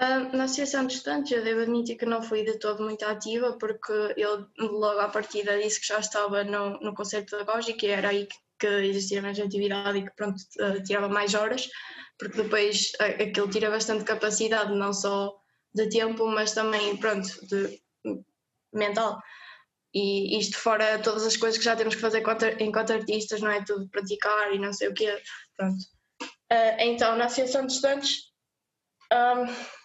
Uh, 0.00 0.36
na 0.36 0.44
Associação 0.44 0.86
de 0.86 0.94
Estudantes, 0.94 1.32
eu 1.32 1.42
devo 1.42 1.62
admitir 1.62 1.96
que 1.96 2.06
não 2.06 2.22
fui 2.22 2.44
de 2.44 2.56
todo 2.60 2.84
muito 2.84 3.04
ativa, 3.04 3.58
porque 3.58 3.92
eu 4.16 4.46
logo 4.56 5.00
à 5.00 5.08
partida 5.08 5.58
disse 5.58 5.80
que 5.80 5.88
já 5.88 5.98
estava 5.98 6.44
no, 6.44 6.78
no 6.78 6.94
conselho 6.94 7.26
pedagógico 7.26 7.84
e 7.84 7.88
era 7.88 8.10
aí 8.10 8.26
que, 8.26 8.36
que 8.60 8.66
existia 8.66 9.20
mais 9.20 9.40
atividade 9.40 9.98
e 9.98 10.04
que 10.04 10.14
pronto, 10.14 10.40
uh, 10.60 10.80
tirava 10.84 11.08
mais 11.08 11.34
horas, 11.34 11.68
porque 12.16 12.42
depois 12.42 12.92
uh, 13.00 13.22
aquilo 13.24 13.50
tira 13.50 13.70
bastante 13.70 14.04
capacidade, 14.04 14.72
não 14.72 14.92
só 14.92 15.36
de 15.74 15.88
tempo, 15.88 16.28
mas 16.28 16.52
também 16.52 16.96
pronto, 16.96 17.28
de 17.48 17.82
mental. 18.72 19.20
E 19.92 20.38
isto 20.38 20.58
fora 20.58 21.00
todas 21.00 21.26
as 21.26 21.36
coisas 21.36 21.58
que 21.58 21.64
já 21.64 21.74
temos 21.74 21.96
que 21.96 22.00
fazer 22.00 22.24
enquanto, 22.60 22.92
artistas, 22.92 23.40
não 23.40 23.50
é? 23.50 23.64
Tudo 23.64 23.88
praticar 23.88 24.54
e 24.54 24.60
não 24.60 24.72
sei 24.72 24.88
o 24.88 24.94
quê. 24.94 25.20
Pronto. 25.56 25.82
Uh, 26.22 26.76
então, 26.78 27.16
na 27.16 27.24
Associação 27.24 27.66
de 27.66 27.72
Estudantes, 27.72 28.28
um, 29.12 29.77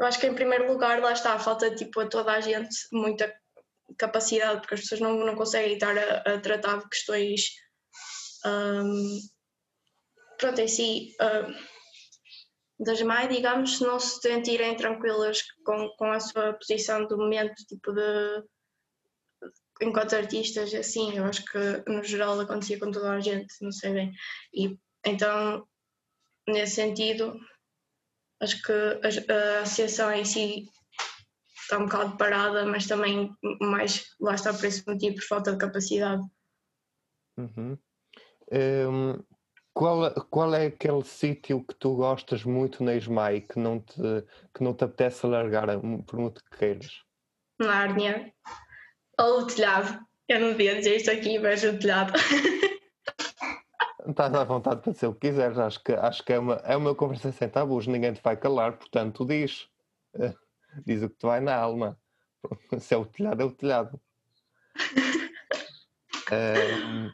eu 0.00 0.06
acho 0.06 0.18
que 0.18 0.26
em 0.26 0.34
primeiro 0.34 0.66
lugar 0.66 0.98
lá 1.00 1.12
está, 1.12 1.38
falta 1.38 1.74
tipo 1.74 2.00
a 2.00 2.08
toda 2.08 2.32
a 2.32 2.40
gente 2.40 2.74
muita 2.90 3.32
capacidade, 3.98 4.60
porque 4.60 4.74
as 4.74 4.80
pessoas 4.80 5.00
não, 5.00 5.14
não 5.26 5.34
conseguem 5.34 5.74
estar 5.74 5.96
a, 5.96 6.34
a 6.34 6.40
tratar 6.40 6.88
questões 6.88 7.50
um, 8.46 9.18
pronto, 10.38 10.58
em 10.58 10.68
si 10.68 11.14
uh, 11.20 12.82
das 12.82 13.02
mais, 13.02 13.28
digamos, 13.28 13.76
se 13.76 13.84
não 13.84 14.00
se 14.00 14.20
sentirem 14.22 14.74
tranquilas 14.74 15.42
com, 15.64 15.90
com 15.98 16.10
a 16.10 16.18
sua 16.18 16.54
posição 16.54 17.06
do 17.06 17.18
momento, 17.18 17.54
tipo 17.66 17.92
de 17.92 18.42
enquanto 19.82 20.14
artistas, 20.14 20.72
assim, 20.74 21.16
eu 21.16 21.24
acho 21.24 21.44
que 21.44 21.58
no 21.90 22.02
geral 22.02 22.40
acontecia 22.40 22.78
com 22.78 22.90
toda 22.90 23.12
a 23.12 23.20
gente, 23.20 23.52
não 23.60 23.72
sei 23.72 23.92
bem. 23.92 24.12
E 24.52 24.78
então, 25.04 25.66
nesse 26.46 26.76
sentido, 26.76 27.38
acho 28.40 28.62
que 28.62 28.72
a, 28.72 29.34
a 29.34 29.62
associação 29.62 30.12
em 30.12 30.24
si 30.24 30.68
está 31.62 31.78
um 31.78 31.84
bocado 31.84 32.16
parada, 32.16 32.66
mas 32.66 32.86
também 32.86 33.32
mais 33.60 34.04
lá 34.20 34.34
está 34.34 34.52
por 34.52 34.64
esse 34.64 34.86
motivo, 34.86 35.16
por 35.16 35.24
falta 35.24 35.52
de 35.52 35.58
capacidade. 35.58 36.22
Uhum. 37.38 37.78
Um, 38.52 39.22
qual, 39.72 40.12
qual 40.28 40.54
é 40.54 40.66
aquele 40.66 41.04
sítio 41.04 41.64
que 41.64 41.74
tu 41.74 41.94
gostas 41.94 42.42
muito 42.44 42.82
na 42.82 42.94
Ismael 42.94 43.42
que 43.42 43.58
não 43.58 43.80
te, 43.80 44.02
que 44.52 44.64
não 44.64 44.74
te 44.74 44.84
apetece 44.84 45.26
largar 45.26 45.68
por 46.06 46.18
muito 46.18 46.42
que 46.44 46.58
queiras? 46.58 47.02
Nárnia. 47.60 48.32
Ou 49.18 49.40
o 49.40 49.46
telhado. 49.46 50.04
Eu 50.28 50.40
não 50.40 50.48
devia 50.52 50.76
dizer 50.76 50.96
isto 50.96 51.10
aqui, 51.10 51.38
mas 51.38 51.62
o 51.62 51.78
telhado. 51.78 52.12
Estás 54.06 54.34
à 54.34 54.44
vontade 54.44 54.82
para 54.82 54.92
dizer 54.92 55.06
o 55.06 55.14
que 55.14 55.28
quiseres. 55.28 55.58
Acho 55.58 55.82
que, 55.82 55.92
acho 55.92 56.24
que 56.24 56.32
é, 56.32 56.38
uma, 56.38 56.54
é 56.64 56.76
uma 56.76 56.94
conversa 56.94 57.32
sem 57.32 57.48
tabus. 57.48 57.86
Ninguém 57.86 58.12
te 58.12 58.22
vai 58.22 58.36
calar, 58.36 58.76
portanto, 58.76 59.24
diz. 59.24 59.68
Diz 60.86 61.02
o 61.02 61.10
que 61.10 61.16
te 61.16 61.26
vai 61.26 61.40
na 61.40 61.54
alma. 61.56 61.98
Se 62.78 62.94
é 62.94 62.96
o 62.96 63.04
telhado, 63.04 63.42
é 63.42 63.44
o 63.44 63.50
telhado. 63.50 64.00
um, 66.32 67.12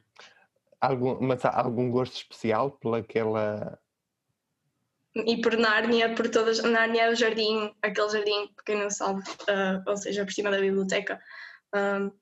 algum, 0.80 1.18
mas 1.20 1.44
há 1.44 1.62
algum 1.62 1.90
gosto 1.90 2.16
especial 2.16 2.72
pelaquela. 2.72 3.78
E 5.14 5.40
por 5.40 5.56
Nárnia, 5.56 6.14
por 6.14 6.28
todas. 6.28 6.62
Nárnia 6.62 7.04
é 7.04 7.10
o 7.10 7.16
jardim, 7.16 7.74
aquele 7.80 8.10
jardim, 8.10 8.48
para 8.54 8.64
quem 8.64 8.78
não 8.78 8.90
sabe, 8.90 9.20
uh, 9.20 9.82
ou 9.86 9.96
seja, 9.96 10.24
por 10.24 10.32
cima 10.32 10.50
da 10.50 10.60
biblioteca. 10.60 11.18
Um, 11.74 12.12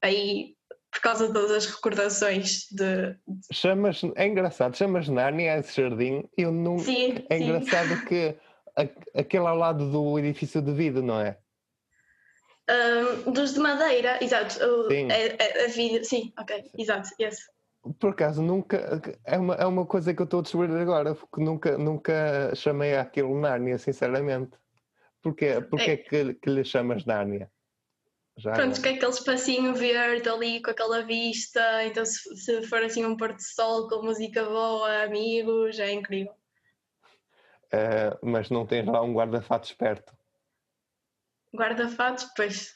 aí, 0.00 0.56
por 0.92 1.00
causa 1.00 1.26
de 1.26 1.32
todas 1.32 1.50
as 1.50 1.66
recordações 1.66 2.66
de. 2.70 3.16
Chamas, 3.50 4.02
é 4.14 4.26
engraçado, 4.26 4.76
chamas 4.76 5.08
Nárnia 5.08 5.54
a 5.54 5.58
esse 5.58 5.80
jardim. 5.80 6.28
Eu 6.36 6.52
não. 6.52 6.78
Sim, 6.78 7.24
é 7.30 7.38
sim. 7.38 7.44
engraçado 7.44 8.04
que 8.04 8.36
a, 8.76 9.18
aquele 9.20 9.46
ao 9.46 9.56
lado 9.56 9.90
do 9.90 10.18
edifício 10.18 10.60
de 10.60 10.72
vida, 10.72 11.00
não 11.00 11.18
é? 11.18 11.38
Um, 13.26 13.32
dos 13.32 13.54
de 13.54 13.60
madeira, 13.60 14.22
exato. 14.22 14.54
Sim. 14.88 15.10
é, 15.10 15.36
é, 15.38 15.64
a 15.64 15.68
vida, 15.68 16.04
sim, 16.04 16.32
ok, 16.38 16.70
exato, 16.78 17.08
esse. 17.18 17.42
Por 17.98 18.10
acaso, 18.10 18.42
nunca. 18.42 19.00
É 19.24 19.38
uma, 19.38 19.54
é 19.54 19.66
uma 19.66 19.86
coisa 19.86 20.14
que 20.14 20.20
eu 20.20 20.24
estou 20.24 20.40
a 20.40 20.42
descobrir 20.42 20.76
agora, 20.76 21.14
porque 21.14 21.42
nunca, 21.42 21.76
nunca 21.78 22.54
chamei 22.54 22.96
aquilo 22.96 23.40
Nárnia, 23.40 23.78
sinceramente. 23.78 24.52
Porquê, 25.22 25.60
porquê 25.60 25.92
É. 25.92 25.96
que, 25.96 26.34
que 26.34 26.50
lhe 26.50 26.64
chamas 26.64 27.04
Nárnia? 27.04 27.50
Já 28.42 28.54
Pronto, 28.54 28.82
que 28.82 28.88
é 28.88 28.92
aquele 28.94 29.12
espacinho 29.12 29.72
verde 29.72 30.28
ali 30.28 30.60
com 30.60 30.72
aquela 30.72 31.00
vista, 31.04 31.84
então 31.84 32.04
se, 32.04 32.18
se 32.36 32.62
for 32.66 32.82
assim 32.82 33.04
um 33.04 33.16
pôr 33.16 33.34
de 33.34 33.44
sol 33.44 33.88
com 33.88 34.02
música 34.02 34.42
boa, 34.44 35.04
amigos, 35.04 35.78
é 35.78 35.92
incrível. 35.92 36.34
Eh, 37.70 38.18
mas 38.20 38.50
não 38.50 38.66
tens 38.66 38.84
lá 38.84 39.00
um 39.00 39.14
guarda-fatos 39.14 39.72
perto. 39.74 40.12
Guarda-fatos, 41.54 42.32
pois, 42.34 42.74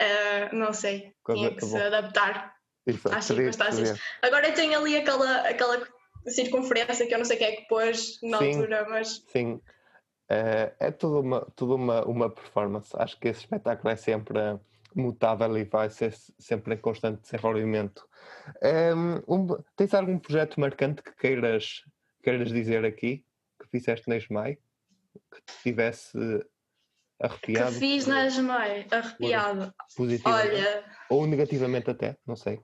eh, 0.00 0.52
não 0.52 0.72
sei, 0.72 1.14
Coisa 1.22 1.42
tinha 1.42 1.54
que 1.54 1.64
se 1.64 1.70
bom. 1.70 1.80
adaptar 1.80 2.56
Isso, 2.84 3.08
às 3.08 3.24
circunstâncias. 3.24 4.00
Agora 4.20 4.48
eu 4.48 4.54
tenho 4.54 4.76
ali 4.76 4.96
aquela, 4.96 5.48
aquela 5.48 5.86
circunferência 6.26 7.06
que 7.06 7.14
eu 7.14 7.18
não 7.18 7.24
sei 7.24 7.36
quem 7.36 7.46
é 7.46 7.52
que 7.52 7.68
pôs 7.68 8.18
na 8.20 8.38
Sim. 8.38 8.56
altura, 8.56 8.84
mas 8.88 9.24
Sim. 9.28 9.60
Eh, 10.28 10.74
é 10.80 10.90
tudo, 10.90 11.20
uma, 11.20 11.46
tudo 11.54 11.76
uma, 11.76 12.04
uma 12.04 12.28
performance. 12.28 12.90
Acho 12.98 13.16
que 13.16 13.28
esse 13.28 13.42
espetáculo 13.42 13.90
é 13.90 13.94
sempre 13.94 14.58
mutável 14.94 15.56
e 15.58 15.64
vai 15.64 15.90
ser 15.90 16.14
sempre 16.38 16.74
em 16.74 16.78
constante 16.78 17.22
desenvolvimento. 17.22 18.06
Em, 18.62 19.22
um- 19.28 19.46
tens 19.76 19.94
algum 19.94 20.18
projeto 20.18 20.58
marcante 20.60 21.02
que 21.02 21.12
queiras, 21.16 21.82
queiras 22.22 22.48
dizer 22.50 22.84
aqui? 22.84 23.24
Que 23.60 23.68
fizeste 23.70 24.08
na 24.08 24.16
Esmai? 24.16 24.58
Que 25.32 25.40
te 25.42 25.62
tivesse 25.62 26.12
que 26.18 27.24
arrepiado? 27.24 27.72
fiz 27.74 28.06
na 28.06 28.28
Jamai, 28.28 28.86
arrepiado. 28.90 29.74
Positivamente? 29.96 30.54
Olha, 30.56 30.84
Ou 31.10 31.26
negativamente 31.26 31.90
até, 31.90 32.16
não 32.26 32.36
sei. 32.36 32.60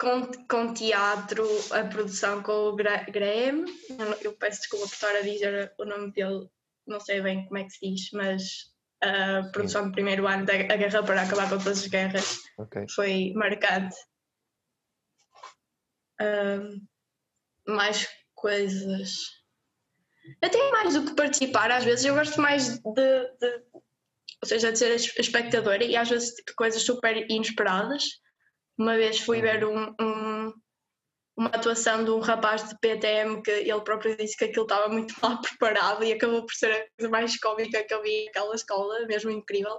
com, 0.00 0.30
com 0.48 0.72
teatro, 0.72 1.44
a 1.72 1.84
produção 1.84 2.42
com 2.42 2.52
o 2.68 2.76
Gra 2.76 3.04
Graham, 3.04 3.64
eu, 3.98 4.12
eu 4.22 4.32
peço 4.34 4.60
desculpa 4.60 4.86
por 4.86 4.92
estar 4.94 5.16
a 5.16 5.22
dizer 5.22 5.72
o 5.78 5.84
nome 5.84 6.12
dele, 6.12 6.48
não 6.86 7.00
sei 7.00 7.20
bem 7.20 7.44
como 7.46 7.58
é 7.58 7.64
que 7.64 7.70
se 7.70 7.80
diz, 7.90 8.10
mas 8.12 8.72
a 9.02 9.42
produção 9.52 9.86
do 9.86 9.92
primeiro 9.92 10.26
ano 10.26 10.46
da 10.46 10.56
Guerra 10.56 11.02
para 11.02 11.22
Acabar 11.22 11.48
com 11.48 11.58
Todas 11.58 11.80
as 11.82 11.86
Guerras 11.86 12.38
Ok. 12.58 12.86
foi 12.94 13.32
marcante. 13.34 13.96
Ahm, 16.20 16.80
mais 17.68 18.08
coisas. 18.34 19.10
Tenho 20.50 20.72
mais 20.72 20.94
do 20.94 21.04
que 21.04 21.14
participar, 21.14 21.70
às 21.70 21.84
vezes 21.84 22.04
eu 22.04 22.14
gosto 22.14 22.40
mais 22.40 22.78
de, 22.78 22.82
de- 22.82 23.62
ou 24.42 24.48
seja, 24.48 24.72
de 24.72 24.78
ser 24.78 24.94
es- 24.94 25.16
espectadora 25.18 25.84
e 25.84 25.96
às 25.96 26.08
vezes 26.08 26.34
de 26.34 26.54
coisas 26.54 26.82
super 26.82 27.16
inesperadas. 27.30 28.04
Uma 28.78 28.96
vez 28.96 29.20
fui 29.20 29.40
ver 29.40 29.64
um- 29.64 29.94
um- 30.00 30.25
uma 31.36 31.50
atuação 31.50 32.04
de 32.04 32.10
um 32.10 32.20
rapaz 32.20 32.68
de 32.68 32.78
PTM 32.78 33.42
que 33.42 33.50
ele 33.50 33.80
próprio 33.82 34.16
disse 34.16 34.36
que 34.36 34.46
aquilo 34.46 34.64
estava 34.64 34.88
muito 34.88 35.14
mal 35.22 35.40
preparado 35.40 36.02
e 36.04 36.12
acabou 36.12 36.44
por 36.46 36.54
ser 36.54 36.72
a 36.72 36.86
coisa 36.96 37.10
mais 37.10 37.38
cómica 37.38 37.84
que 37.84 37.92
eu 37.92 38.02
vi 38.02 38.24
naquela 38.26 38.54
escola, 38.54 39.06
mesmo 39.06 39.30
incrível. 39.30 39.78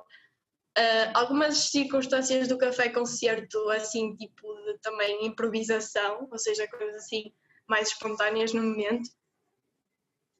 Ah, 0.77 1.11
algumas 1.15 1.57
circunstâncias 1.71 2.47
do 2.47 2.57
café 2.57 2.89
concerto, 2.89 3.57
assim, 3.71 4.15
tipo 4.15 4.53
de 4.65 4.77
também 4.79 5.25
improvisação, 5.25 6.27
ou 6.31 6.37
seja, 6.37 6.67
coisas 6.67 6.95
assim 6.97 7.33
mais 7.67 7.89
espontâneas 7.89 8.53
no 8.53 8.61
momento. 8.63 9.09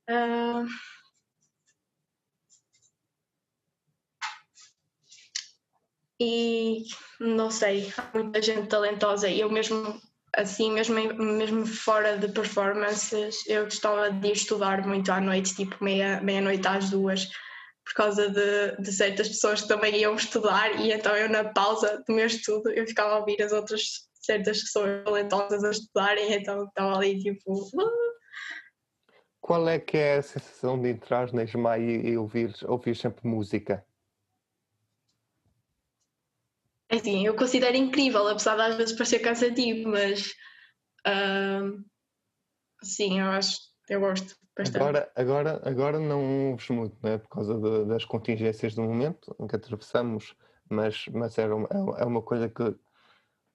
Ah, 0.09 0.65
e 6.19 6.83
não 7.19 7.50
sei, 7.51 7.91
há 7.97 8.09
muita 8.13 8.41
gente 8.41 8.67
talentosa 8.69 9.27
e 9.29 9.39
eu 9.39 9.50
mesmo 9.51 10.00
assim, 10.38 10.72
mesmo, 10.72 10.96
mesmo 11.15 11.65
fora 11.65 12.17
de 12.17 12.27
performances, 12.29 13.44
eu 13.48 13.63
gostava 13.65 14.12
de 14.12 14.32
estudar 14.32 14.86
muito 14.88 15.12
à 15.12 15.20
noite, 15.20 15.56
tipo 15.56 15.84
meia- 15.84 16.22
meia-noite 16.22 16.67
às 16.67 16.89
duas, 16.91 17.27
por 17.84 17.94
causa 17.96 18.29
de, 18.29 18.82
de 18.82 18.91
certas 18.91 19.29
pessoas 19.29 19.62
que 19.62 19.67
também 19.67 19.96
iam 19.98 20.15
estudar 20.15 20.79
e 20.79 20.91
então 20.91 21.15
eu 21.15 21.29
na 21.29 21.46
pausa 21.53 22.03
do 22.08 22.13
meu 22.13 22.27
estudo 22.27 22.70
eu 22.70 22.86
ficava 22.86 23.15
a 23.15 23.20
ouvir 23.20 23.41
as 23.41 23.51
outras 23.53 23.82
certas 24.22 24.62
pessoas 24.62 25.03
talentosas 25.06 25.63
a 25.63 25.72
estudarem, 25.72 26.34
então 26.34 26.65
estava 26.65 26.96
ali 26.96 27.17
tipo 27.20 27.53
"Uh!" 27.53 28.08
Qual 29.39 29.67
é 29.70 29.79
que 29.79 29.98
é 29.98 30.17
a 30.17 30.22
sensação 30.22 30.79
de 30.82 30.89
entrar 30.89 31.32
na 31.34 31.44
Esmai 31.44 31.82
e, 31.82 32.10
e 32.10 32.17
ouvir, 32.17 32.53
ouvir 32.65 32.96
sempre 32.96 33.25
música? 33.25 33.75
É 33.75 33.88
assim, 36.89 37.25
eu 37.25 37.36
considero 37.36 37.75
incrível, 37.75 38.27
apesar 38.27 38.56
de 38.56 38.62
às 38.62 38.75
vezes 38.75 38.96
parecer 38.96 39.20
cansativo, 39.20 39.89
mas 39.89 40.34
ahm, 41.06 41.84
sim, 42.84 43.20
eu 43.20 43.27
acho, 43.27 43.58
eu 43.89 44.00
gosto 44.00 44.36
bastante. 44.58 44.77
Agora, 44.84 45.12
agora, 45.15 45.62
agora 45.63 46.00
não 46.00 46.50
ouves 46.51 46.70
muito, 46.70 46.96
não 47.01 47.12
é? 47.12 47.17
Por 47.17 47.29
causa 47.29 47.53
de- 47.56 47.86
das 47.86 48.06
contingências 48.06 48.74
do 48.75 48.82
momento 48.84 49.36
em 49.39 49.48
que 49.48 49.56
atravessamos, 49.56 50.36
mas, 50.70 51.06
mas 51.13 51.38
era 51.38 51.56
uma, 51.56 51.67
é 51.98 52.06
uma 52.06 52.22
coisa 52.22 52.50
que, 52.50 52.75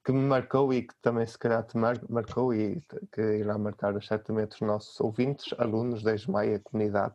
que 0.04 0.12
me 0.12 0.20
marcou 0.20 0.72
e 0.72 0.82
que 0.82 0.94
também 1.02 1.26
se 1.26 1.38
calhar 1.38 1.62
te 1.64 1.76
mar- 1.76 2.00
marcou 2.08 2.54
e 2.54 2.80
que 3.12 3.20
irá 3.20 3.58
marcar 3.58 4.00
certamente 4.02 4.52
os 4.54 4.60
nossos 4.60 4.98
ouvintes, 5.00 5.52
alunos 5.58 6.02
da 6.02 6.14
ESMAI, 6.14 6.54
a 6.54 6.60
comunidade, 6.60 7.14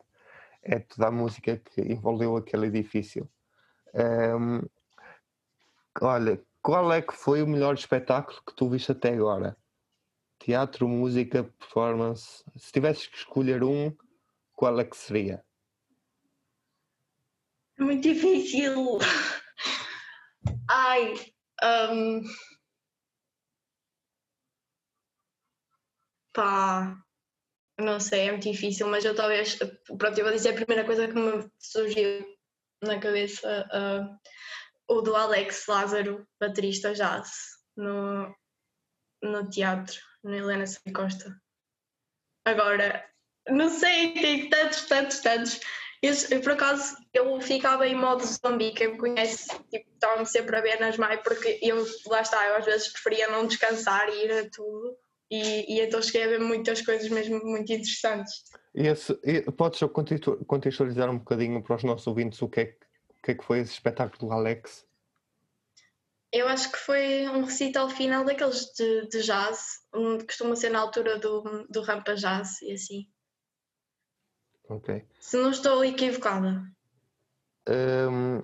é 0.64 0.80
toda 0.80 1.08
a 1.08 1.12
música 1.12 1.58
que 1.58 1.82
envolveu 1.82 2.36
aquele 2.36 2.68
edifício. 2.68 3.30
Um, 3.94 4.62
olha, 6.02 6.42
qual 6.62 6.92
é 6.92 7.02
que 7.02 7.14
foi 7.14 7.42
o 7.42 7.48
melhor 7.48 7.74
espetáculo 7.76 8.42
que 8.46 8.56
tu 8.56 8.70
viste 8.70 8.92
até 8.92 9.14
agora? 9.14 9.58
Teatro, 10.40 10.88
música, 10.88 11.44
performance. 11.44 12.44
Se 12.56 12.72
tivesses 12.72 13.08
que 13.08 13.18
escolher 13.18 13.64
um, 13.64 13.96
qual 14.54 14.80
é 14.80 14.84
que 14.84 14.98
seria? 14.98 15.44
É 17.80 17.84
muito 17.84 18.02
difícil. 18.02 19.00
Ai, 20.70 21.14
um... 21.94 22.22
pá, 26.38 26.96
não 27.80 28.00
sei, 28.00 28.28
é 28.28 28.32
muito 28.32 28.52
difícil, 28.52 28.88
mas 28.88 29.04
eu 29.04 29.16
talvez, 29.16 29.58
pronto, 29.98 30.18
eu 30.18 30.24
vou 30.24 30.34
dizer 30.34 30.50
a 30.50 30.54
primeira 30.54 30.86
coisa 30.86 31.08
que 31.08 31.14
me 31.16 31.50
surgiu 31.58 32.26
na 32.84 33.00
cabeça, 33.00 33.68
uh, 33.74 34.20
o 34.88 35.02
do 35.02 35.16
Alex 35.16 35.66
Lázaro, 35.68 36.26
baterista 36.40 36.94
jazz, 36.94 37.30
no, 37.76 38.34
no 39.22 39.50
teatro, 39.50 40.00
no 40.24 40.34
Helena. 40.34 40.66
Costa. 40.94 41.36
Agora, 42.46 43.04
não 43.50 43.70
sei, 43.70 44.14
tem 44.14 44.50
tantos, 44.50 44.86
tantos, 44.86 45.20
tantos. 45.20 45.60
Eu, 46.02 46.42
por 46.42 46.52
acaso, 46.52 46.96
eu 47.14 47.42
ficava 47.42 47.88
em 47.88 47.96
modo 47.96 48.24
zombie, 48.24 48.72
quem 48.72 48.94
me 48.94 48.98
conhece, 48.98 49.48
tipo, 49.70 49.90
estava-me 49.94 50.26
sempre 50.26 50.56
a 50.56 50.62
ver 50.62 50.80
nas 50.80 50.96
mai, 50.96 51.22
porque 51.24 51.60
eu, 51.62 51.86
lá 52.06 52.22
está, 52.22 52.48
eu 52.48 52.56
às 52.56 52.66
vezes 52.66 52.90
preferia 52.90 53.28
não 53.30 53.48
descansar 53.48 54.08
e 54.10 54.26
ir 54.26 54.32
a 54.32 54.50
tudo, 54.50 54.96
e, 55.30 55.76
e 55.76 55.82
então 55.82 56.02
cheguei 56.02 56.24
a 56.24 56.28
ver 56.28 56.40
muitas 56.40 56.82
coisas 56.82 57.10
mesmo 57.10 57.44
muito 57.44 57.74
interessantes. 57.74 58.44
Esse, 58.76 59.14
podes 59.58 59.80
contextualizar 60.46 61.10
um 61.10 61.18
bocadinho 61.18 61.64
para 61.64 61.76
os 61.76 61.84
nossos 61.84 62.06
ouvintes 62.06 62.42
o 62.44 62.48
que 62.48 62.60
é 62.62 62.66
que, 62.68 62.87
que, 63.28 63.32
é 63.32 63.36
que 63.36 63.44
foi 63.44 63.60
esse 63.60 63.74
espetáculo 63.74 64.30
do 64.30 64.34
Alex? 64.34 64.88
Eu 66.32 66.48
acho 66.48 66.72
que 66.72 66.78
foi 66.78 67.28
um 67.28 67.44
recital 67.44 67.90
final 67.90 68.24
daqueles 68.24 68.72
de, 68.74 69.08
de 69.08 69.22
jazz, 69.22 69.82
um, 69.94 70.20
costuma 70.20 70.56
ser 70.56 70.70
na 70.70 70.80
altura 70.80 71.20
do, 71.20 71.66
do 71.70 71.82
Rampa 71.82 72.16
Jazz 72.16 72.62
e 72.62 72.74
assim. 72.74 73.08
Ok. 74.70 75.06
Se 75.20 75.38
não 75.38 75.52
estou 75.52 75.84
equivocada. 75.84 76.64
Um, 77.70 78.44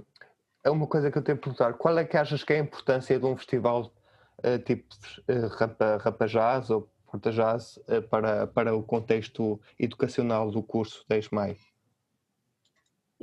é 0.64 0.70
uma 0.70 0.88
coisa 0.88 1.12
que 1.12 1.18
eu 1.18 1.22
tenho 1.22 1.38
a 1.38 1.42
perguntar. 1.42 1.74
Qual 1.74 1.98
é 1.98 2.06
que 2.06 2.18
achas 2.18 2.44
que 2.44 2.54
é 2.54 2.58
a 2.58 2.64
importância 2.64 3.20
de 3.20 3.26
um 3.26 3.38
festival 3.38 3.94
uh, 4.40 4.60
tipo 4.64 4.96
uh, 5.30 5.48
Rampa, 5.48 5.98
Rampa 5.98 6.28
Jazz 6.28 6.70
ou 6.70 6.90
Porta 7.06 7.32
Jazz 7.32 7.78
uh, 7.78 8.02
para, 8.10 8.48
para 8.48 8.76
o 8.76 8.84
contexto 8.84 9.62
educacional 9.78 10.52
do 10.52 10.64
curso 10.64 11.06
10 11.10 11.30
Maio? 11.30 11.58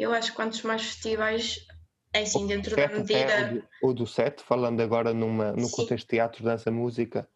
Eu 0.00 0.14
acho 0.14 0.30
que 0.30 0.36
quantos 0.36 0.62
mais 0.62 0.82
festivais, 0.82 1.58
é 2.10 2.22
assim, 2.22 2.46
dentro 2.46 2.74
da 2.74 2.88
medida. 2.88 3.18
É, 3.18 3.62
ou, 3.82 3.92
do, 3.92 4.06
set, 4.06 4.42
falando 4.42 4.80
agora 4.80 5.12
numa, 5.12 5.52
no 5.52 5.66
Sim. 5.66 5.76
contexto 5.76 6.06
de 6.06 6.16
teatro, 6.16 6.42
dança, 6.42 6.70
música, 6.70 7.28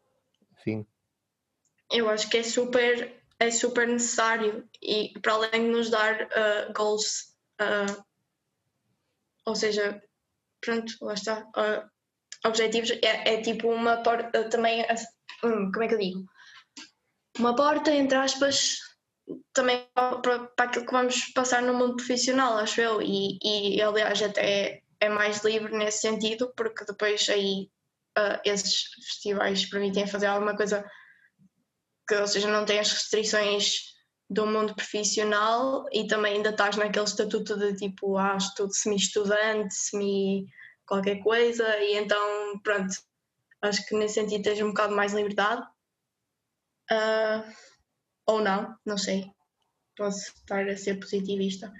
enfim. 0.59 0.87
Eu 1.93 2.09
acho 2.09 2.31
que 2.31 2.39
é 2.39 2.43
super 2.43 3.23
é 3.39 3.51
super 3.51 3.87
necessário 3.87 4.67
e 4.81 5.13
para 5.21 5.35
além 5.35 5.65
de 5.65 5.71
nos 5.71 5.91
dar 5.91 6.23
uh, 6.23 6.73
goals, 6.75 7.35
uh, 7.61 8.03
ou 9.45 9.55
seja, 9.55 10.03
pronto, 10.63 10.95
lá 11.03 11.13
está, 11.13 11.41
uh, 11.41 12.49
objetivos, 12.49 12.91
é, 12.91 13.35
é, 13.35 13.43
tipo 13.43 13.69
uma 13.69 13.99
porta 13.99 14.49
também, 14.49 14.83
hum, 15.43 15.71
como 15.71 15.83
é 15.83 15.89
que 15.89 15.95
eu 15.95 15.99
digo? 15.99 16.25
Uma 17.39 17.55
porta, 17.55 17.93
entre 17.93 18.17
aspas, 18.17 18.79
também 19.53 19.87
para, 19.95 20.47
para 20.47 20.65
aquilo 20.67 20.87
que 20.87 20.93
vamos 20.93 21.27
passar 21.33 21.63
no 21.63 21.75
mundo 21.75 21.97
profissional, 21.97 22.59
acho 22.59 22.81
eu, 22.81 23.01
e, 23.01 23.39
e 23.43 23.81
aliás 23.81 24.23
até 24.23 24.83
é 25.01 25.09
mais 25.09 25.43
livre 25.43 25.77
nesse 25.77 26.01
sentido, 26.01 26.53
porque 26.57 26.85
depois 26.85 27.29
aí 27.29 27.71
esses 28.45 28.85
festivais 29.07 29.69
permitem 29.69 30.07
fazer 30.07 30.27
alguma 30.27 30.57
coisa 30.57 30.85
que, 32.09 32.15
ou 32.15 32.27
seja, 32.27 32.49
não 32.49 32.65
tem 32.65 32.79
as 32.79 32.93
restrições 32.93 33.95
do 34.31 34.47
mundo 34.47 34.75
profissional 34.75 35.85
e 35.93 36.07
também 36.07 36.37
ainda 36.37 36.51
estás 36.51 36.77
naquele 36.77 37.05
estatuto 37.05 37.57
de 37.59 37.75
tipo, 37.77 38.17
ah, 38.17 38.37
estou 38.37 38.71
semi-estudante, 38.71 39.75
semi 39.75 40.47
qualquer 40.87 41.23
coisa, 41.23 41.79
e 41.79 41.97
então, 41.97 42.61
pronto, 42.63 42.95
acho 43.63 43.87
que 43.87 43.95
nesse 43.95 44.15
sentido 44.15 44.43
tens 44.43 44.61
um 44.61 44.69
bocado 44.69 44.95
mais 44.95 45.13
liberdade. 45.13 45.63
Uh, 46.91 47.43
ou 48.27 48.43
não, 48.43 48.77
não 48.85 48.97
sei. 48.97 49.31
Posso 49.97 50.33
estar 50.37 50.69
a 50.69 50.77
ser 50.77 50.99
positivista. 50.99 51.73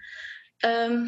Um, 0.65 1.07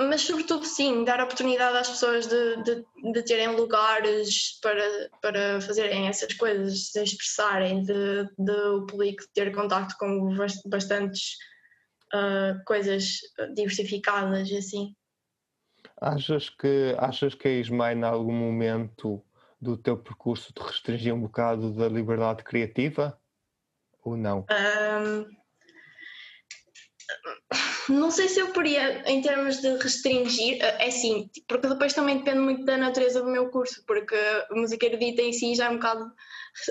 mas 0.00 0.22
sobretudo 0.22 0.64
sim, 0.64 1.04
dar 1.04 1.22
oportunidade 1.22 1.76
às 1.76 1.90
pessoas 1.90 2.26
de, 2.26 2.62
de, 2.62 2.84
de, 3.12 3.22
terem 3.22 3.54
lugares 3.54 4.58
para, 4.62 5.10
para 5.20 5.60
fazerem 5.60 6.08
essas 6.08 6.32
coisas, 6.32 6.90
de 6.94 7.02
expressarem, 7.02 7.82
de, 7.82 8.24
de 8.38 8.52
o 8.72 8.86
público 8.86 9.22
ter 9.34 9.54
contato 9.54 9.94
com 9.98 10.34
bastantes 10.66 11.36
uh, 12.14 12.64
coisas 12.64 13.18
diversificadas 13.54 14.50
assim. 14.52 14.94
Achas 16.00 16.48
que, 16.48 16.96
achas 16.98 17.34
que 17.34 17.46
a 17.46 17.52
Ismael 17.52 17.98
em 17.98 18.04
algum 18.04 18.32
momento 18.32 19.22
do 19.60 19.76
teu 19.76 19.96
percurso 19.96 20.52
te 20.52 20.62
restringiu 20.62 21.14
um 21.14 21.20
bocado 21.20 21.72
da 21.72 21.88
liberdade 21.88 22.42
criativa 22.42 23.20
ou 24.02 24.16
não? 24.16 24.46
Um, 24.50 25.40
não 27.88 28.10
sei 28.10 28.28
se 28.28 28.40
eu 28.40 28.52
poderia, 28.52 29.02
em 29.10 29.20
termos 29.20 29.60
de 29.60 29.76
restringir, 29.76 30.62
eh, 30.62 30.86
é 30.86 30.90
sim, 30.90 31.28
porque 31.48 31.68
depois 31.68 31.92
também 31.92 32.18
depende 32.18 32.38
muito 32.38 32.64
da 32.64 32.76
natureza 32.76 33.20
do 33.20 33.30
meu 33.30 33.50
curso, 33.50 33.82
porque 33.86 34.14
a 34.14 34.54
música 34.54 34.86
erudita 34.86 35.22
em 35.22 35.32
si 35.32 35.54
já 35.54 35.66
é 35.66 35.70
um 35.70 35.74
bocado, 35.74 36.04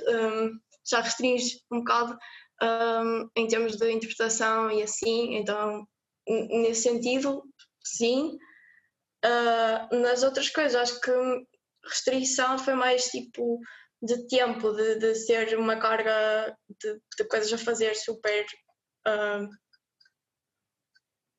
um, 0.08 0.60
já 0.89 1.02
restringe 1.02 1.62
um 1.71 1.80
bocado 1.80 2.17
um, 2.62 3.30
em 3.36 3.47
termos 3.47 3.75
de 3.75 3.91
interpretação 3.91 4.71
e 4.71 4.82
assim, 4.82 5.36
então 5.36 5.88
nesse 6.28 6.84
sentido, 6.84 7.43
sim. 7.84 8.38
Uh, 9.25 9.95
nas 9.97 10.23
outras 10.23 10.49
coisas, 10.49 10.75
acho 10.75 11.02
que 11.02 11.12
restrição 11.86 12.58
foi 12.58 12.74
mais 12.74 13.06
tipo 13.06 13.60
de 14.02 14.28
tempo, 14.28 14.72
de, 14.72 14.96
de 14.96 15.15
ser 15.15 15.58
uma 15.58 15.78
carga 15.78 16.58
de, 16.82 17.02
de 17.18 17.28
coisas 17.28 17.52
a 17.54 17.58
fazer 17.58 17.96
super. 17.96 18.46
Uh, 19.08 19.50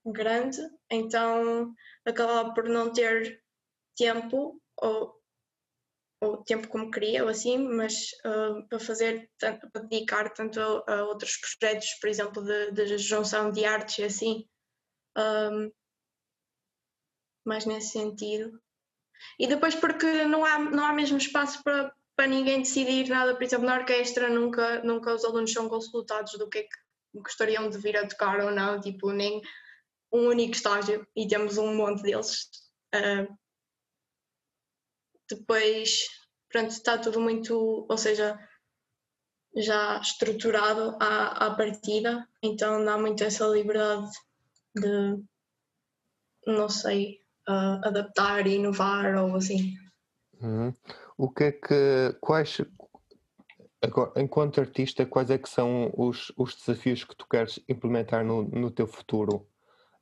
grande, 0.06 0.58
então 0.90 1.74
acabava 2.06 2.54
por 2.54 2.68
não 2.68 2.92
ter 2.92 3.42
tempo 3.96 4.60
ou, 4.78 5.20
ou 6.22 6.42
tempo 6.44 6.68
como 6.68 6.90
queria 6.90 7.22
ou 7.22 7.28
assim, 7.28 7.58
mas 7.58 8.10
uh, 8.24 8.66
para 8.68 8.80
fazer, 8.80 9.30
tanto, 9.38 9.70
para 9.70 9.82
dedicar 9.82 10.32
tanto 10.32 10.60
a, 10.60 10.94
a, 10.94 11.04
outros 11.04 11.36
projetos, 11.36 11.94
por 12.00 12.08
exemplo, 12.08 12.42
de, 12.42 12.72
de 12.72 12.98
junção 12.98 13.50
de 13.50 13.64
artes 13.64 13.98
e 13.98 14.04
assim, 14.04 14.48
um, 15.16 15.66
ah, 15.66 15.70
mais 17.44 17.66
nesse 17.66 17.90
sentido. 17.90 18.60
E 19.38 19.46
depois 19.46 19.74
porque 19.74 20.24
não 20.24 20.44
há, 20.44 20.58
não 20.58 20.84
há 20.84 20.92
mesmo 20.92 21.18
espaço 21.18 21.62
para, 21.62 21.92
para 22.16 22.26
ninguém 22.26 22.60
decidir 22.60 23.08
nada, 23.08 23.34
por 23.34 23.42
exemplo, 23.42 23.66
na 23.66 23.78
orquestra 23.78 24.28
nunca, 24.28 24.82
nunca 24.82 25.14
os 25.14 25.24
alunos 25.24 25.52
são 25.52 25.68
consultados 25.68 26.32
do 26.32 26.48
que 26.48 26.58
é 26.58 26.62
que 26.62 26.78
gostariam 27.14 27.68
de 27.68 27.78
vir 27.78 27.96
a 27.96 28.06
tocar 28.06 28.40
ou 28.40 28.50
não, 28.50 28.80
tipo, 28.80 29.10
nem 29.10 29.40
um 30.12 30.28
único 30.28 30.54
estágio. 30.54 31.06
E 31.16 31.26
temos 31.26 31.58
um 31.58 31.74
monte 31.74 32.02
deles. 32.02 32.48
Uh, 32.94 33.36
depois, 35.28 36.08
pronto, 36.48 36.70
está 36.70 36.98
tudo 36.98 37.20
muito, 37.20 37.86
ou 37.88 37.96
seja, 37.96 38.38
já 39.56 40.00
estruturado 40.00 40.96
à, 41.00 41.46
à 41.46 41.54
partida, 41.54 42.28
então 42.42 42.84
dá 42.84 42.96
muito 42.98 43.22
essa 43.24 43.46
liberdade 43.46 44.10
de, 44.74 45.22
não 46.46 46.68
sei, 46.68 47.19
uh, 47.50 47.86
adaptar 47.86 48.46
e 48.46 48.54
inovar 48.54 49.16
ou 49.16 49.36
assim. 49.36 49.74
Uhum. 50.40 50.72
O 51.16 51.28
que 51.30 51.44
é 51.44 51.52
que, 51.52 52.16
quais, 52.20 52.62
agora, 53.82 54.12
enquanto 54.16 54.60
artista, 54.60 55.04
quais 55.04 55.30
é 55.30 55.38
que 55.38 55.48
são 55.48 55.92
os, 55.96 56.32
os 56.36 56.54
desafios 56.54 57.04
que 57.04 57.14
tu 57.14 57.26
queres 57.28 57.60
implementar 57.68 58.24
no, 58.24 58.42
no 58.44 58.70
teu 58.70 58.86
futuro? 58.86 59.46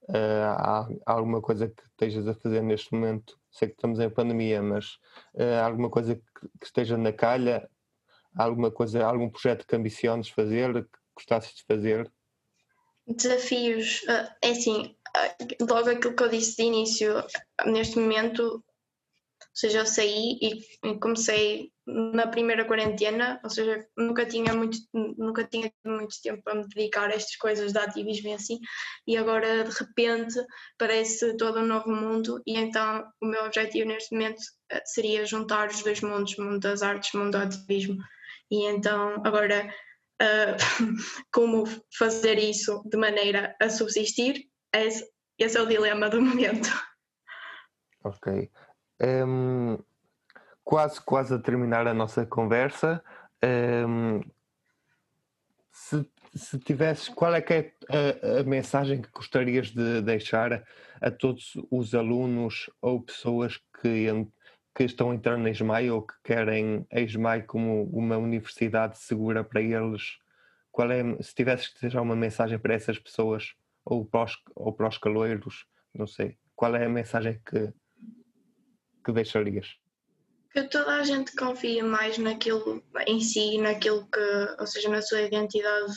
Uh, 0.08 0.44
há, 0.46 0.88
há, 1.04 1.12
alguma 1.12 1.40
coisa 1.42 1.68
que 1.68 1.82
estejas 1.82 2.26
a 2.28 2.34
fazer 2.34 2.62
neste 2.62 2.92
momento? 2.94 3.38
Sei 3.50 3.68
que 3.68 3.74
estamos 3.74 3.98
em 4.00 4.08
pandemia, 4.08 4.62
mas 4.62 4.98
uh, 5.34 5.64
alguma 5.64 5.90
coisa 5.90 6.14
que, 6.14 6.48
que, 6.60 6.66
esteja 6.66 6.96
na 6.96 7.12
calha? 7.12 7.68
Há 8.34 8.44
alguma 8.44 8.70
coisa, 8.70 9.04
algum 9.04 9.28
projeto 9.28 9.66
que 9.66 9.74
ambiciones 9.74 10.28
fazer, 10.28 10.72
que 10.84 10.98
gostasses 11.16 11.56
de 11.56 11.64
fazer? 11.64 12.10
Desafios, 13.08 14.02
uh, 14.02 14.30
é 14.42 14.50
assim, 14.50 14.94
logo 15.60 15.90
aquilo 15.90 16.14
que 16.14 16.22
eu 16.22 16.28
disse 16.28 16.56
de 16.56 16.62
início, 16.64 17.14
neste 17.66 17.98
momento 17.98 18.42
Ou 18.42 18.62
seja, 19.54 19.78
eu 19.80 19.86
saí 19.86 20.38
e 20.40 20.98
comecei 21.00 21.72
na 21.86 22.26
primeira 22.28 22.64
quarentena, 22.64 23.40
ou 23.42 23.50
seja, 23.50 23.84
nunca 23.96 24.26
tinha 24.26 24.52
muito, 24.54 24.78
nunca 24.92 25.42
tinha 25.44 25.72
muito 25.84 26.14
tempo 26.22 26.42
para 26.44 26.54
me 26.54 26.68
dedicar 26.68 27.10
a 27.10 27.14
estas 27.14 27.34
coisas 27.36 27.72
de 27.72 27.78
ativismo 27.78 28.28
e 28.28 28.32
assim, 28.34 28.58
e 29.06 29.16
agora 29.16 29.64
de 29.64 29.70
repente 29.70 30.34
parece 30.78 31.36
todo 31.36 31.60
um 31.60 31.66
novo 31.66 31.90
mundo 31.90 32.42
e 32.46 32.56
então 32.56 33.04
o 33.22 33.26
meu 33.26 33.44
objetivo 33.46 33.88
neste 33.88 34.14
momento 34.14 34.40
eh, 34.70 34.82
seria 34.84 35.24
juntar 35.24 35.70
os 35.70 35.82
dois 35.82 36.00
mundos, 36.02 36.36
mundo 36.36 36.60
das 36.60 36.82
artes, 36.82 37.12
mundo 37.14 37.32
do 37.32 37.38
ativismo. 37.38 37.96
E 38.50 38.64
então 38.66 39.22
agora 39.24 39.72
uh, 40.22 40.56
como 41.32 41.64
fazer 41.96 42.38
isso 42.38 42.82
de 42.86 42.96
maneira 42.96 43.56
a 43.60 43.68
subsistir, 43.68 44.48
esse, 44.72 45.08
esse 45.38 45.56
é 45.56 45.62
o 45.62 45.66
dilema 45.66 46.08
do 46.08 46.20
momento. 46.20 46.68
Ok. 48.04 48.50
Um, 49.00 49.78
quase, 50.64 51.00
quase 51.00 51.34
a 51.34 51.38
terminar 51.38 51.86
a 51.86 51.94
nossa 51.94 52.26
conversa. 52.26 53.02
Um, 53.42 54.20
se, 55.72 56.04
se 56.34 56.58
tivesses, 56.58 57.08
qual 57.08 57.34
é 57.34 57.40
que 57.40 57.52
é 57.54 57.72
a, 57.88 58.40
a, 58.40 58.42
mensagem 58.42 59.00
que 59.00 59.10
gostarias 59.10 59.68
de 59.70 60.02
deixar 60.02 60.64
a 61.00 61.10
todos 61.10 61.52
os 61.70 61.94
alunos 61.94 62.68
ou 62.82 63.00
pessoas 63.00 63.58
que, 63.80 64.08
que 64.74 64.84
estão 64.84 65.12
entrando 65.12 65.42
na 65.42 65.50
ESMAI 65.50 65.90
ou 65.90 66.02
que 66.02 66.14
querem 66.22 66.86
a 66.92 67.00
ESMAI 67.00 67.42
como 67.42 67.84
uma 67.84 68.16
universidade 68.16 68.98
segura 68.98 69.42
para 69.42 69.60
eles? 69.60 70.18
Qual 70.70 70.90
é, 70.90 71.02
se 71.20 71.34
tivesses 71.34 71.68
que 71.68 71.80
deixar 71.80 72.02
uma 72.02 72.14
mensagem 72.14 72.58
para 72.58 72.74
essas 72.74 72.98
pessoas 72.98 73.54
ou 73.84 74.04
para 74.04 74.24
os, 74.24 74.36
ou 74.54 74.72
para 74.72 74.88
os 74.88 74.98
caloeiros, 74.98 75.66
não 75.94 76.06
sei, 76.06 76.36
qual 76.54 76.76
é 76.76 76.84
a 76.84 76.88
mensagem 76.88 77.40
que, 77.44 77.72
que 79.04 79.12
deixarias? 79.12 79.76
Que 80.52 80.64
toda 80.64 80.96
a 80.96 81.02
gente 81.02 81.34
confia 81.34 81.82
mais 81.82 82.18
naquilo 82.18 82.84
em 83.06 83.20
si, 83.20 83.58
naquilo 83.58 84.06
que, 84.10 84.56
ou 84.60 84.66
seja, 84.66 84.88
na 84.88 85.00
sua 85.00 85.22
identidade 85.22 85.92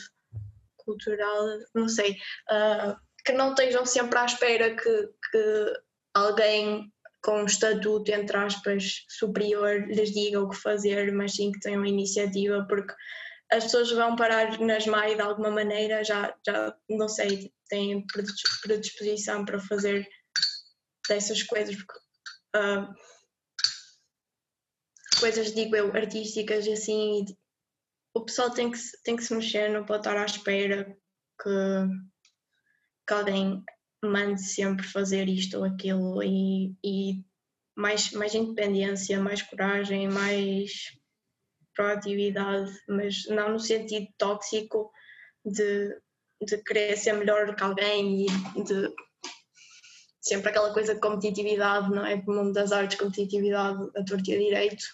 cultural, 0.76 1.46
não 1.74 1.88
sei, 1.88 2.12
uh, 2.50 2.96
que 3.24 3.32
não 3.32 3.50
estejam 3.50 3.84
sempre 3.84 4.18
à 4.18 4.24
espera 4.24 4.74
que, 4.74 5.08
que 5.30 5.72
alguém 6.14 6.92
com 7.22 7.42
um 7.42 7.46
estatuto, 7.46 8.10
entre 8.10 8.36
aspas, 8.36 9.04
superior 9.08 9.86
lhes 9.86 10.12
diga 10.12 10.40
o 10.40 10.48
que 10.48 10.56
fazer, 10.56 11.12
mas 11.12 11.34
sim 11.34 11.52
que 11.52 11.60
tenham 11.60 11.86
iniciativa, 11.86 12.66
porque 12.68 12.92
as 13.50 13.64
pessoas 13.64 13.92
vão 13.92 14.16
parar 14.16 14.58
nas 14.60 14.86
MAI 14.86 15.14
de 15.14 15.20
alguma 15.20 15.50
maneira, 15.50 16.02
já, 16.02 16.34
já 16.44 16.74
não 16.88 17.08
sei, 17.08 17.52
têm 17.68 18.04
predisposição 18.62 19.44
para 19.44 19.60
fazer 19.60 20.08
dessas 21.08 21.42
coisas, 21.42 21.76
porque 21.76 21.98
uh, 22.56 22.92
coisas, 25.20 25.54
digo 25.54 25.76
eu, 25.76 25.94
artísticas 25.94 26.66
e 26.66 26.72
assim, 26.72 27.24
o 28.14 28.24
pessoal 28.24 28.50
tem 28.50 28.70
que, 28.70 28.78
tem 29.04 29.16
que 29.16 29.22
se 29.22 29.34
mexer, 29.34 29.70
não 29.70 29.84
pode 29.84 30.00
estar 30.00 30.16
à 30.16 30.24
espera 30.24 30.96
que, 31.40 31.50
que 33.06 33.14
alguém 33.14 33.62
mande 34.02 34.42
sempre 34.42 34.86
fazer 34.86 35.28
isto 35.28 35.58
ou 35.58 35.64
aquilo 35.64 36.22
e, 36.22 36.74
e 36.84 37.24
mais, 37.76 38.10
mais 38.12 38.34
independência, 38.34 39.20
mais 39.20 39.42
coragem, 39.42 40.08
mais 40.08 40.98
proatividade, 41.74 42.70
mas 42.88 43.26
não 43.28 43.52
no 43.52 43.60
sentido 43.60 44.06
tóxico 44.18 44.92
de, 45.44 45.96
de 46.44 46.58
querer 46.64 46.96
ser 46.96 47.14
melhor 47.14 47.54
que 47.54 47.62
alguém 47.62 48.26
e 48.26 48.64
de 48.64 48.94
sempre 50.20 50.50
aquela 50.50 50.72
coisa 50.72 50.94
de 50.94 51.00
competitividade, 51.00 51.90
não 51.90 52.06
é? 52.06 52.16
No 52.16 52.34
mundo 52.34 52.52
das 52.52 52.72
artes, 52.72 52.98
competitividade 52.98 53.82
a 53.96 54.04
torta 54.04 54.30
e 54.30 54.34
a 54.34 54.38
direito, 54.38 54.84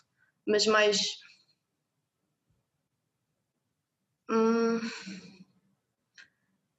mas 0.47 0.67
mais. 0.67 0.99
Hum, 4.31 4.81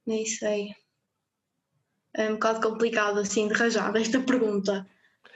nem 0.05 0.25
sei. 0.25 0.75
É 2.15 2.29
um 2.29 2.33
bocado 2.33 2.61
complicado 2.61 3.19
assim 3.19 3.47
de 3.47 3.53
rajar 3.53 3.95
esta 3.95 4.19
pergunta. 4.19 4.85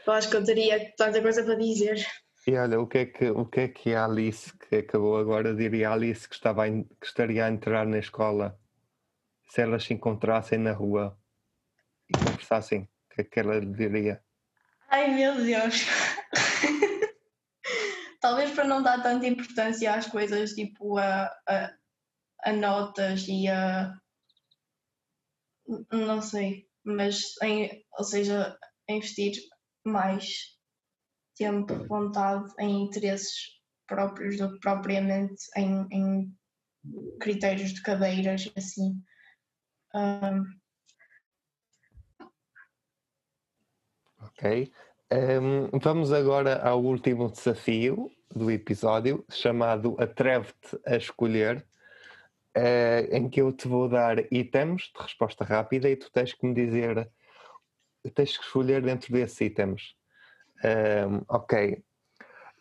Eu 0.06 0.14
acho 0.14 0.30
que 0.30 0.36
eu 0.36 0.44
teria 0.44 0.94
tanta 0.98 1.22
coisa 1.22 1.44
para 1.44 1.56
dizer. 1.56 2.06
E 2.46 2.58
olha, 2.58 2.80
o 2.80 2.88
que 2.88 2.98
é 2.98 3.06
que, 3.06 3.30
o 3.30 3.46
que, 3.46 3.60
é 3.62 3.68
que 3.70 3.96
a 3.96 4.04
Alice, 4.04 4.52
que 4.58 4.78
acabou 4.78 5.18
agora, 5.18 5.56
diria 5.56 5.90
a 5.90 5.94
Alice 5.94 6.28
que, 6.28 6.36
estava 6.36 6.70
que 6.70 7.06
estaria 7.06 7.46
a 7.46 7.50
entrar 7.50 7.86
na 7.86 8.00
escola 8.00 8.60
se 9.48 9.62
elas 9.62 9.86
se 9.86 9.94
encontrassem 9.94 10.60
na 10.60 10.74
rua 10.74 11.18
e 12.10 12.18
conversassem? 12.18 12.82
O 12.82 13.16
que 13.16 13.22
é 13.22 13.24
que 13.24 13.40
ela 13.40 13.60
lhe 13.60 13.74
diria? 13.74 14.22
Ai 14.90 15.10
meu 15.14 15.36
Deus! 15.36 15.86
Talvez 18.20 18.52
para 18.52 18.64
não 18.64 18.84
dar 18.84 19.02
tanta 19.02 19.28
importância 19.28 19.94
às 19.94 20.08
coisas 20.08 20.52
tipo 20.52 20.98
a, 20.98 21.26
a, 21.48 21.74
a 22.44 22.54
notas 22.54 23.26
e 23.28 23.48
a. 23.48 23.94
Não 25.92 26.22
sei, 26.22 26.68
mas 26.84 27.36
em, 27.42 27.84
ou 27.98 28.04
seja, 28.04 28.58
investir 28.90 29.34
mais 29.86 30.58
tempo, 31.36 31.74
vontade 31.88 32.52
em 32.60 32.84
interesses 32.84 33.62
próprios 33.88 34.38
do 34.38 34.54
que 34.54 34.60
propriamente 34.60 35.44
em, 35.58 35.88
em 35.92 36.38
critérios 37.20 37.74
de 37.74 37.82
cadeiras 37.82 38.52
assim. 38.56 39.02
Um... 39.96 40.44
Ok. 44.22 44.72
Um, 45.12 45.70
vamos 45.80 46.12
agora 46.12 46.60
ao 46.64 46.84
último 46.84 47.32
desafio 47.32 48.10
do 48.34 48.50
episódio, 48.50 49.24
chamado 49.30 49.96
Atreve-te 50.00 50.80
a 50.88 50.96
Escolher, 50.96 51.64
uh, 52.58 53.16
em 53.16 53.30
que 53.30 53.42
eu 53.42 53.52
te 53.52 53.68
vou 53.68 53.88
dar 53.88 54.20
itens 54.32 54.92
de 54.96 55.02
resposta 55.02 55.44
rápida 55.44 55.90
e 55.90 55.96
tu 55.96 56.12
tens 56.12 56.34
que 56.34 56.46
me 56.46 56.54
dizer, 56.54 57.10
tens 58.14 58.38
que 58.38 58.44
escolher 58.44 58.82
dentro 58.82 59.12
desses 59.12 59.40
itens 59.42 59.96
um, 60.64 61.26
ok. 61.28 61.84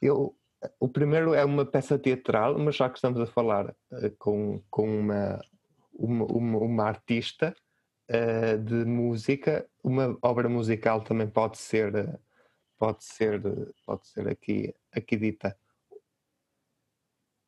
Eu, 0.00 0.36
o 0.80 0.88
primeiro 0.88 1.34
é 1.34 1.44
uma 1.44 1.64
peça 1.64 1.98
teatral, 1.98 2.58
mas 2.58 2.76
já 2.76 2.88
que 2.88 2.96
estamos 2.96 3.20
a 3.20 3.26
falar 3.26 3.70
uh, 3.70 4.10
com, 4.18 4.60
com 4.68 5.00
uma, 5.00 5.40
uma, 5.92 6.24
uma, 6.24 6.58
uma 6.58 6.84
artista 6.84 7.54
uh, 8.10 8.58
de 8.58 8.84
música, 8.84 9.68
uma 9.82 10.18
obra 10.20 10.48
musical 10.48 11.02
também 11.02 11.28
pode 11.28 11.58
ser, 11.58 12.18
pode 12.76 13.04
ser, 13.04 13.40
pode 13.86 14.06
ser 14.08 14.28
aqui, 14.28 14.74
aqui 14.92 15.16
dita. 15.16 15.56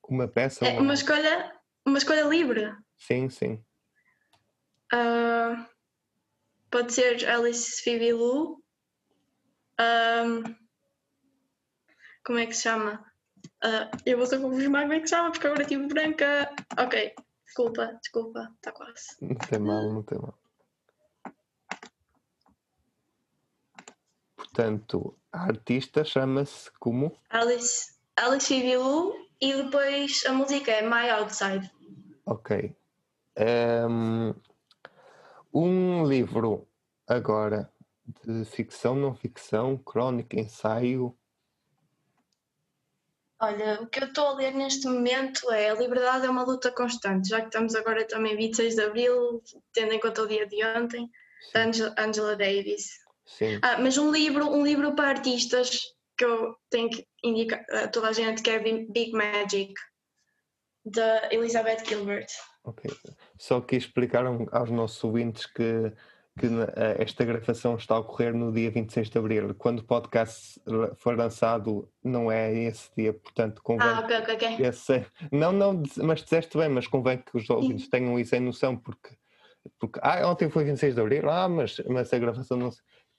Uma 0.08 0.28
peça. 0.28 0.66
É 0.66 0.78
uma 0.78 0.94
escolha, 0.94 1.53
uma 1.94 1.98
escolha 1.98 2.24
livre. 2.24 2.74
Sim, 2.96 3.30
sim. 3.30 3.64
Uh, 4.92 5.64
pode 6.70 6.92
ser 6.92 7.28
Alice 7.28 7.82
Phoebe 7.82 8.12
Lou 8.12 8.64
um, 9.80 10.54
como 12.24 12.38
é 12.38 12.46
que 12.46 12.54
se 12.54 12.62
chama? 12.62 13.04
Uh, 13.64 13.90
eu 14.06 14.16
vou 14.16 14.26
só 14.26 14.38
confirmar 14.38 14.82
como 14.82 14.94
é 14.94 15.00
que 15.00 15.08
se 15.08 15.14
chama, 15.14 15.30
porque 15.30 15.46
agora 15.46 15.64
tive 15.64 15.86
branca. 15.86 16.50
Ok, 16.78 17.14
desculpa, 17.44 17.98
desculpa, 18.00 18.52
está 18.56 18.72
quase. 18.72 19.16
Não 19.20 19.34
tem 19.34 19.58
mal, 19.58 19.92
não 19.92 20.02
tem 20.02 20.18
mal. 20.18 20.38
Portanto, 24.36 25.18
a 25.32 25.44
artista 25.44 26.04
chama-se 26.04 26.70
como? 26.78 27.18
Alice, 27.30 27.94
Alice 28.16 28.46
Fivilu 28.46 29.12
e 29.40 29.52
depois 29.62 30.24
a 30.26 30.32
música 30.32 30.70
é 30.70 30.82
My 30.82 31.10
Outside. 31.10 31.73
Ok. 32.26 32.74
Um, 33.38 34.34
um 35.52 36.06
livro 36.06 36.66
agora 37.06 37.70
de 38.24 38.44
ficção, 38.44 38.94
não 38.94 39.14
ficção, 39.14 39.76
crónica, 39.76 40.38
ensaio? 40.38 41.16
Olha, 43.40 43.82
o 43.82 43.86
que 43.86 44.00
eu 44.00 44.06
estou 44.06 44.28
a 44.28 44.32
ler 44.34 44.54
neste 44.54 44.86
momento 44.86 45.50
é 45.50 45.70
A 45.70 45.74
Liberdade 45.74 46.26
é 46.26 46.30
uma 46.30 46.44
luta 46.44 46.70
constante, 46.70 47.28
já 47.28 47.40
que 47.40 47.46
estamos 47.46 47.74
agora 47.74 48.06
também 48.06 48.36
26 48.36 48.76
de 48.76 48.82
Abril, 48.82 49.42
tendo 49.72 49.92
em 49.92 50.00
conta 50.00 50.22
o 50.22 50.28
dia 50.28 50.46
de 50.46 50.64
ontem, 50.64 51.10
Angela, 51.54 51.94
Angela 51.98 52.36
Davis. 52.36 52.90
Sim. 53.26 53.58
Ah, 53.62 53.78
mas 53.78 53.98
um 53.98 54.10
livro, 54.10 54.48
um 54.48 54.64
livro 54.64 54.94
para 54.94 55.08
artistas 55.08 55.80
que 56.16 56.24
eu 56.24 56.56
tenho 56.70 56.88
que 56.88 57.06
indicar 57.22 57.64
a 57.70 57.88
toda 57.88 58.08
a 58.08 58.12
gente 58.12 58.42
que 58.42 58.50
é 58.50 58.58
Big 58.58 59.12
Magic, 59.12 59.74
da 60.84 61.28
Elizabeth 61.30 61.84
Gilbert. 61.86 62.26
Ok. 62.64 62.90
Só 63.38 63.60
que 63.60 63.76
explicaram 63.76 64.46
aos 64.52 64.70
nossos 64.70 65.02
ouvintes 65.04 65.46
que 65.46 65.92
que 66.38 66.46
eh, 66.46 66.96
esta 66.98 67.24
gravação 67.24 67.76
está 67.76 67.94
a 67.94 67.98
ocorrer 68.00 68.34
no 68.34 68.52
dia 68.52 68.70
26 68.70 69.08
de 69.08 69.18
abril. 69.18 69.54
Quando 69.54 69.80
o 69.80 69.84
podcast 69.84 70.60
for 70.96 71.16
lançado, 71.16 71.88
não 72.02 72.30
é 72.30 72.52
esse 72.52 72.90
dia, 72.96 73.12
portanto, 73.12 73.62
convém. 73.62 73.86
Ah, 73.86 74.00
ok, 74.00 74.18
ok, 74.18 74.34
ok. 74.34 74.66
Esse... 74.66 75.06
Não, 75.30 75.52
não, 75.52 75.82
mas 76.02 76.22
disseste 76.22 76.58
bem, 76.58 76.68
mas 76.68 76.86
convém 76.86 77.18
que 77.18 77.36
os 77.36 77.48
ouvintes 77.48 77.88
tenham 77.88 78.18
isso 78.18 78.34
em 78.34 78.40
noção, 78.40 78.76
porque. 78.76 79.10
porque 79.78 80.00
ah, 80.02 80.28
ontem 80.28 80.50
foi 80.50 80.64
26 80.64 80.94
de 80.94 81.00
abril, 81.00 81.30
ah, 81.30 81.48
mas, 81.48 81.80
mas 81.88 82.12
a 82.12 82.18
gravação 82.18 82.56
não. 82.56 82.70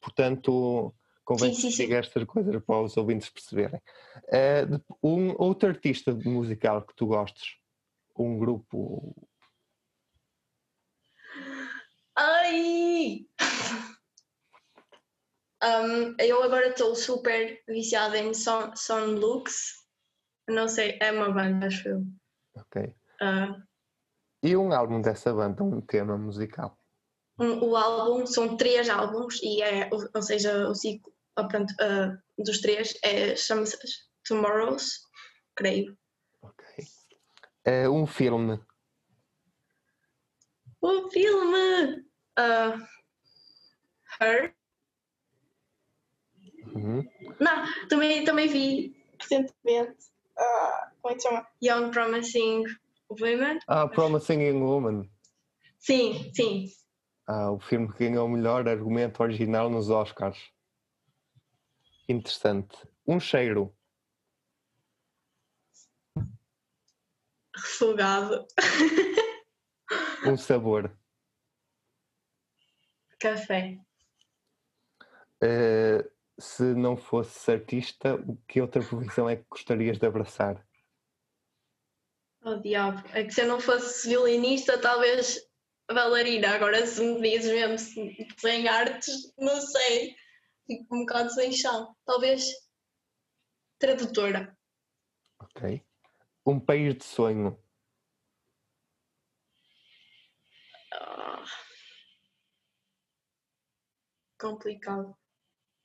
Portanto, 0.02 0.94
Convém 1.26 1.54
Sim, 1.56 1.62
que 1.62 1.72
sim. 1.72 1.84
diga 1.84 1.98
estas 1.98 2.24
coisas 2.26 2.64
para 2.64 2.82
os 2.82 2.96
ouvintes 2.96 3.30
perceberem. 3.30 3.82
De- 4.70 4.84
um 5.04 5.34
outro 5.42 5.68
artista 5.68 6.14
musical 6.14 6.84
que 6.86 6.96
tu 6.96 7.08
gostes? 7.08 7.56
Um 8.18 8.38
grupo. 8.38 9.28
Ai! 12.16 13.26
Um, 15.64 16.16
eu 16.20 16.44
agora 16.44 16.68
estou 16.68 16.96
super 16.96 17.60
viciada 17.68 18.18
em 18.20 18.34
Son, 18.34 18.76
Son 18.76 19.06
Lux. 19.16 19.84
Não 20.48 20.68
sei, 20.68 20.98
é 21.02 21.12
uma 21.12 21.32
banda, 21.32 21.66
acho 21.66 21.90
eu. 21.90 22.04
Ok. 22.56 22.96
Ah, 23.20 23.58
E 24.44 24.56
um 24.56 24.72
álbum 24.72 25.02
dessa 25.02 25.34
banda, 25.34 25.64
um 25.64 25.82
tema 25.82 26.18
musical. 26.18 26.78
um- 27.40 27.66
o 27.66 27.76
álbum 27.76 28.26
são 28.28 28.56
três 28.56 28.88
álbuns 28.90 29.42
e 29.42 29.62
é, 29.64 29.90
ou 29.92 30.22
seja, 30.22 30.70
o 30.70 30.76
ciclo 30.76 31.12
ah, 31.36 31.48
pronto, 31.48 31.74
ah, 31.82 32.18
dos 32.38 32.62
três 32.62 32.98
é, 33.04 33.36
chama-se 33.36 33.78
Tomorrows, 34.28 35.02
creio. 35.56 35.98
Ok. 36.42 36.66
Eh, 37.66 37.90
um 37.90 38.06
filme. 38.06 38.60
O 40.82 41.10
filme 41.10 42.06
ah, 42.38 42.78
Her. 44.20 44.56
Uhum. 46.74 47.08
Não, 47.40 47.88
também, 47.88 48.24
também 48.26 48.48
vi 48.48 48.96
recentemente. 49.20 49.96
ah, 50.38 50.92
como 51.02 51.14
é 51.14 51.18
que 51.18 51.24
chama? 51.24 51.48
Young 51.64 51.92
Promising 51.92 52.64
Women. 53.10 53.60
Ah, 53.68 53.88
Promising 53.88 54.42
Young 54.42 54.62
Woman. 54.62 55.10
Sim, 55.80 56.32
sim. 56.34 56.66
Ah, 57.28 57.52
o 57.52 57.60
filme 57.60 57.92
que 57.92 58.08
ganhou 58.08 58.28
o 58.28 58.30
melhor 58.30 58.68
argumento 58.68 59.22
original 59.24 59.70
nos 59.70 59.90
Oscars. 59.90 60.38
Interessante. 62.08 62.78
Um 63.08 63.20
cheiro. 63.20 63.76
Refogado. 67.56 68.46
Um 70.28 70.36
sabor. 70.38 70.92
Café. 73.20 73.78
Eh, 75.44 76.04
se 76.40 76.64
não 76.74 76.98
fosses 76.98 77.48
artista, 77.48 78.16
o 78.16 78.36
que 78.48 78.60
outra 78.60 78.84
profissão 78.84 79.30
é 79.30 79.36
que 79.36 79.46
gostarias 79.48 80.00
de 80.00 80.08
abraçar? 80.08 80.66
Oh 82.44 82.56
diabo. 82.56 83.08
É 83.14 83.24
que 83.24 83.32
se 83.32 83.42
eu 83.42 83.48
não 83.48 83.60
fosse 83.60 84.10
violinista, 84.10 84.82
talvez 84.82 85.40
bailarina. 85.88 86.56
Agora 86.56 86.84
se 86.88 87.02
me 87.04 87.22
dizes 87.22 87.52
mesmo 87.52 87.78
se- 87.78 88.28
sem 88.38 88.68
artes, 88.68 89.32
não 89.38 89.62
sei. 89.62 90.16
Fico 90.66 90.96
um 90.96 91.00
bocado 91.00 91.30
sem 91.32 91.52
chão. 91.52 91.96
Talvez 92.06 92.52
tradutora. 93.78 94.58
Ok. 95.40 95.86
Um 96.46 96.60
país 96.60 96.96
de 96.96 97.04
sonho. 97.04 97.58
Ah. 100.94 101.44
Complicado. 104.40 105.16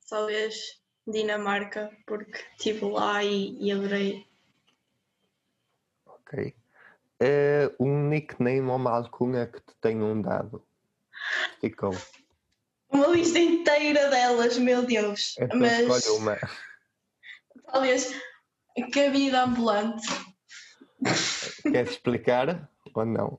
Talvez 0.08 0.80
Dinamarca, 1.06 1.90
porque 2.06 2.44
estive 2.58 2.84
lá 2.90 3.22
e, 3.24 3.56
e 3.60 3.72
adorei. 3.72 4.26
Ok. 6.06 6.54
Eh, 7.20 7.74
um 7.78 8.08
nickname 8.08 8.60
ou 8.62 8.76
uma 8.76 8.96
alcunha 8.96 9.46
que 9.46 9.60
te 9.60 9.74
tenham 9.80 10.20
dado. 10.20 10.66
Ficou. 11.60 11.92
Uma 12.90 13.06
lista 13.08 13.38
inteira 13.38 14.08
delas, 14.10 14.58
meu 14.58 14.84
Deus. 14.84 15.34
Então 15.38 15.58
Mas 15.58 16.06
uma. 16.08 16.36
talvez 17.66 18.12
cabida 18.92 19.44
ambulante, 19.44 20.06
Queres 21.62 21.90
explicar 21.92 22.68
ou 22.94 23.04
não? 23.04 23.38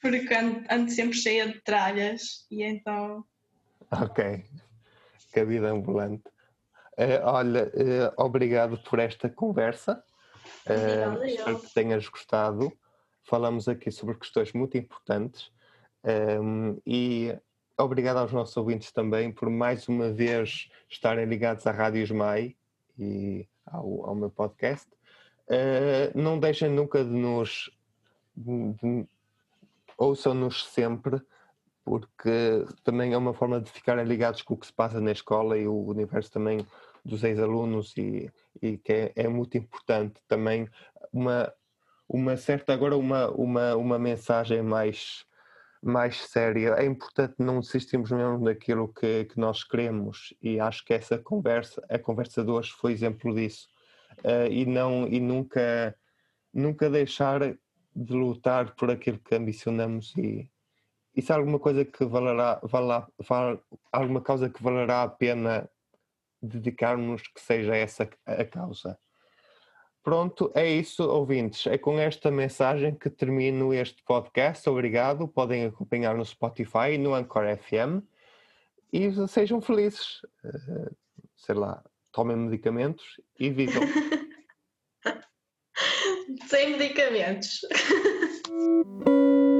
porque 0.00 0.34
ando, 0.34 0.64
ando 0.68 0.90
sempre 0.90 1.16
cheia 1.16 1.46
de 1.46 1.60
tralhas 1.60 2.44
e 2.50 2.64
então. 2.64 3.24
Ok. 3.92 4.44
Cabida 5.32 5.70
ambulante. 5.70 6.24
Eh, 6.96 7.20
olha, 7.22 7.70
eh, 7.74 8.12
obrigado 8.16 8.76
por 8.82 8.98
esta 8.98 9.28
conversa. 9.30 10.02
Eh, 10.66 11.06
Obrigada, 11.06 11.18
eu. 11.20 11.26
espero 11.26 11.60
que 11.60 11.74
tenhas 11.74 12.08
gostado. 12.08 12.72
Falamos 13.22 13.68
aqui 13.68 13.90
sobre 13.92 14.16
questões 14.18 14.52
muito 14.52 14.76
importantes. 14.76 15.50
Ehm, 16.04 16.76
e 16.84 17.38
obrigado 17.82 18.18
aos 18.18 18.32
nossos 18.32 18.56
ouvintes 18.56 18.92
também 18.92 19.30
por 19.30 19.50
mais 19.50 19.88
uma 19.88 20.10
vez 20.10 20.70
estarem 20.88 21.26
ligados 21.26 21.66
à 21.66 21.72
Rádio 21.72 22.02
Esmai 22.02 22.56
e 22.98 23.46
ao, 23.66 24.06
ao 24.06 24.14
meu 24.14 24.30
podcast. 24.30 24.88
Eh, 25.48 26.12
não 26.14 26.38
deixem 26.38 26.70
nunca 26.70 27.04
de 27.04 27.10
nos. 27.10 27.70
ouçam-nos 29.98 30.66
sempre, 30.66 31.20
porque 31.84 32.64
também 32.84 33.12
é 33.12 33.16
uma 33.16 33.34
forma 33.34 33.60
de 33.60 33.70
ficarem 33.70 34.04
ligados 34.04 34.42
com 34.42 34.54
o 34.54 34.56
que 34.56 34.66
se 34.66 34.72
passa 34.72 35.00
na 35.00 35.12
escola 35.12 35.58
e 35.58 35.66
o 35.66 35.84
universo 35.86 36.30
também 36.30 36.66
dos 37.04 37.24
ex-alunos 37.24 37.96
e, 37.96 38.30
e 38.60 38.78
que 38.78 38.92
é, 38.92 39.12
é 39.16 39.28
muito 39.28 39.58
importante 39.58 40.20
também 40.28 40.68
uma, 41.12 41.52
uma 42.08 42.36
certa 42.36 42.72
agora 42.72 42.96
uma, 42.96 43.28
uma, 43.30 43.76
uma 43.76 43.98
mensagem 43.98 44.62
mais 44.62 45.26
mais 45.82 46.16
séria. 46.28 46.74
É 46.74 46.84
importante 46.84 47.34
não 47.38 47.60
desistirmos 47.60 48.10
mesmo 48.10 48.44
daquilo 48.44 48.92
que, 48.92 49.24
que 49.24 49.38
nós 49.38 49.64
queremos 49.64 50.32
e 50.40 50.60
acho 50.60 50.84
que 50.84 50.94
essa 50.94 51.18
conversa, 51.18 51.84
a 51.90 51.98
conversa 51.98 52.44
de 52.44 52.50
hoje 52.50 52.70
foi 52.72 52.92
exemplo 52.92 53.34
disso. 53.34 53.68
Eh, 54.22 54.48
e 54.50 54.66
não 54.66 55.08
e 55.08 55.18
nunca 55.18 55.96
nunca 56.52 56.90
deixar 56.90 57.40
de 57.96 58.12
lutar 58.14 58.74
por 58.74 58.90
aquilo 58.90 59.18
que 59.18 59.34
ambicionamos 59.34 60.14
e 60.16 60.50
isso 61.16 61.32
é 61.32 61.36
alguma 61.36 61.58
coisa 61.58 61.84
que 61.84 62.04
valerá, 62.04 62.60
valerá, 62.62 63.08
val- 63.18 63.62
alguma 63.90 64.20
causa 64.20 64.48
que 64.50 64.62
valerá 64.62 65.02
a 65.02 65.08
pena 65.08 65.68
dedicarmos 66.42 67.22
que 67.28 67.40
seja 67.40 67.74
essa 67.76 68.08
a 68.26 68.44
causa. 68.44 68.98
Pronto, 70.02 70.50
é 70.54 70.68
isso, 70.68 71.04
ouvintes. 71.04 71.66
É 71.68 71.78
com 71.78 71.98
esta 71.98 72.30
mensagem 72.30 72.94
que 72.94 73.08
termino 73.08 73.72
este 73.72 74.02
podcast. 74.02 74.68
Obrigado. 74.68 75.28
Podem 75.28 75.66
acompanhar 75.66 76.16
no 76.16 76.24
Spotify 76.24 76.98
no 76.98 77.14
Anchor 77.14 77.56
FM. 77.56 78.02
E 78.92 79.10
sejam 79.28 79.60
felizes. 79.60 80.20
Eh, 80.44 80.90
sei 81.36 81.54
lá, 81.54 81.82
tomem 82.10 82.36
medicamentos 82.36 83.20
e 83.38 83.48
vivam. 83.48 83.82
Sem 86.48 86.76
medicamentos. 86.76 87.60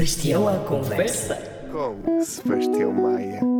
Sebastião 0.00 0.48
à 0.48 0.56
conversa. 0.60 1.34
com 1.70 2.24
Sebastião 2.24 2.90
Maia. 2.90 3.59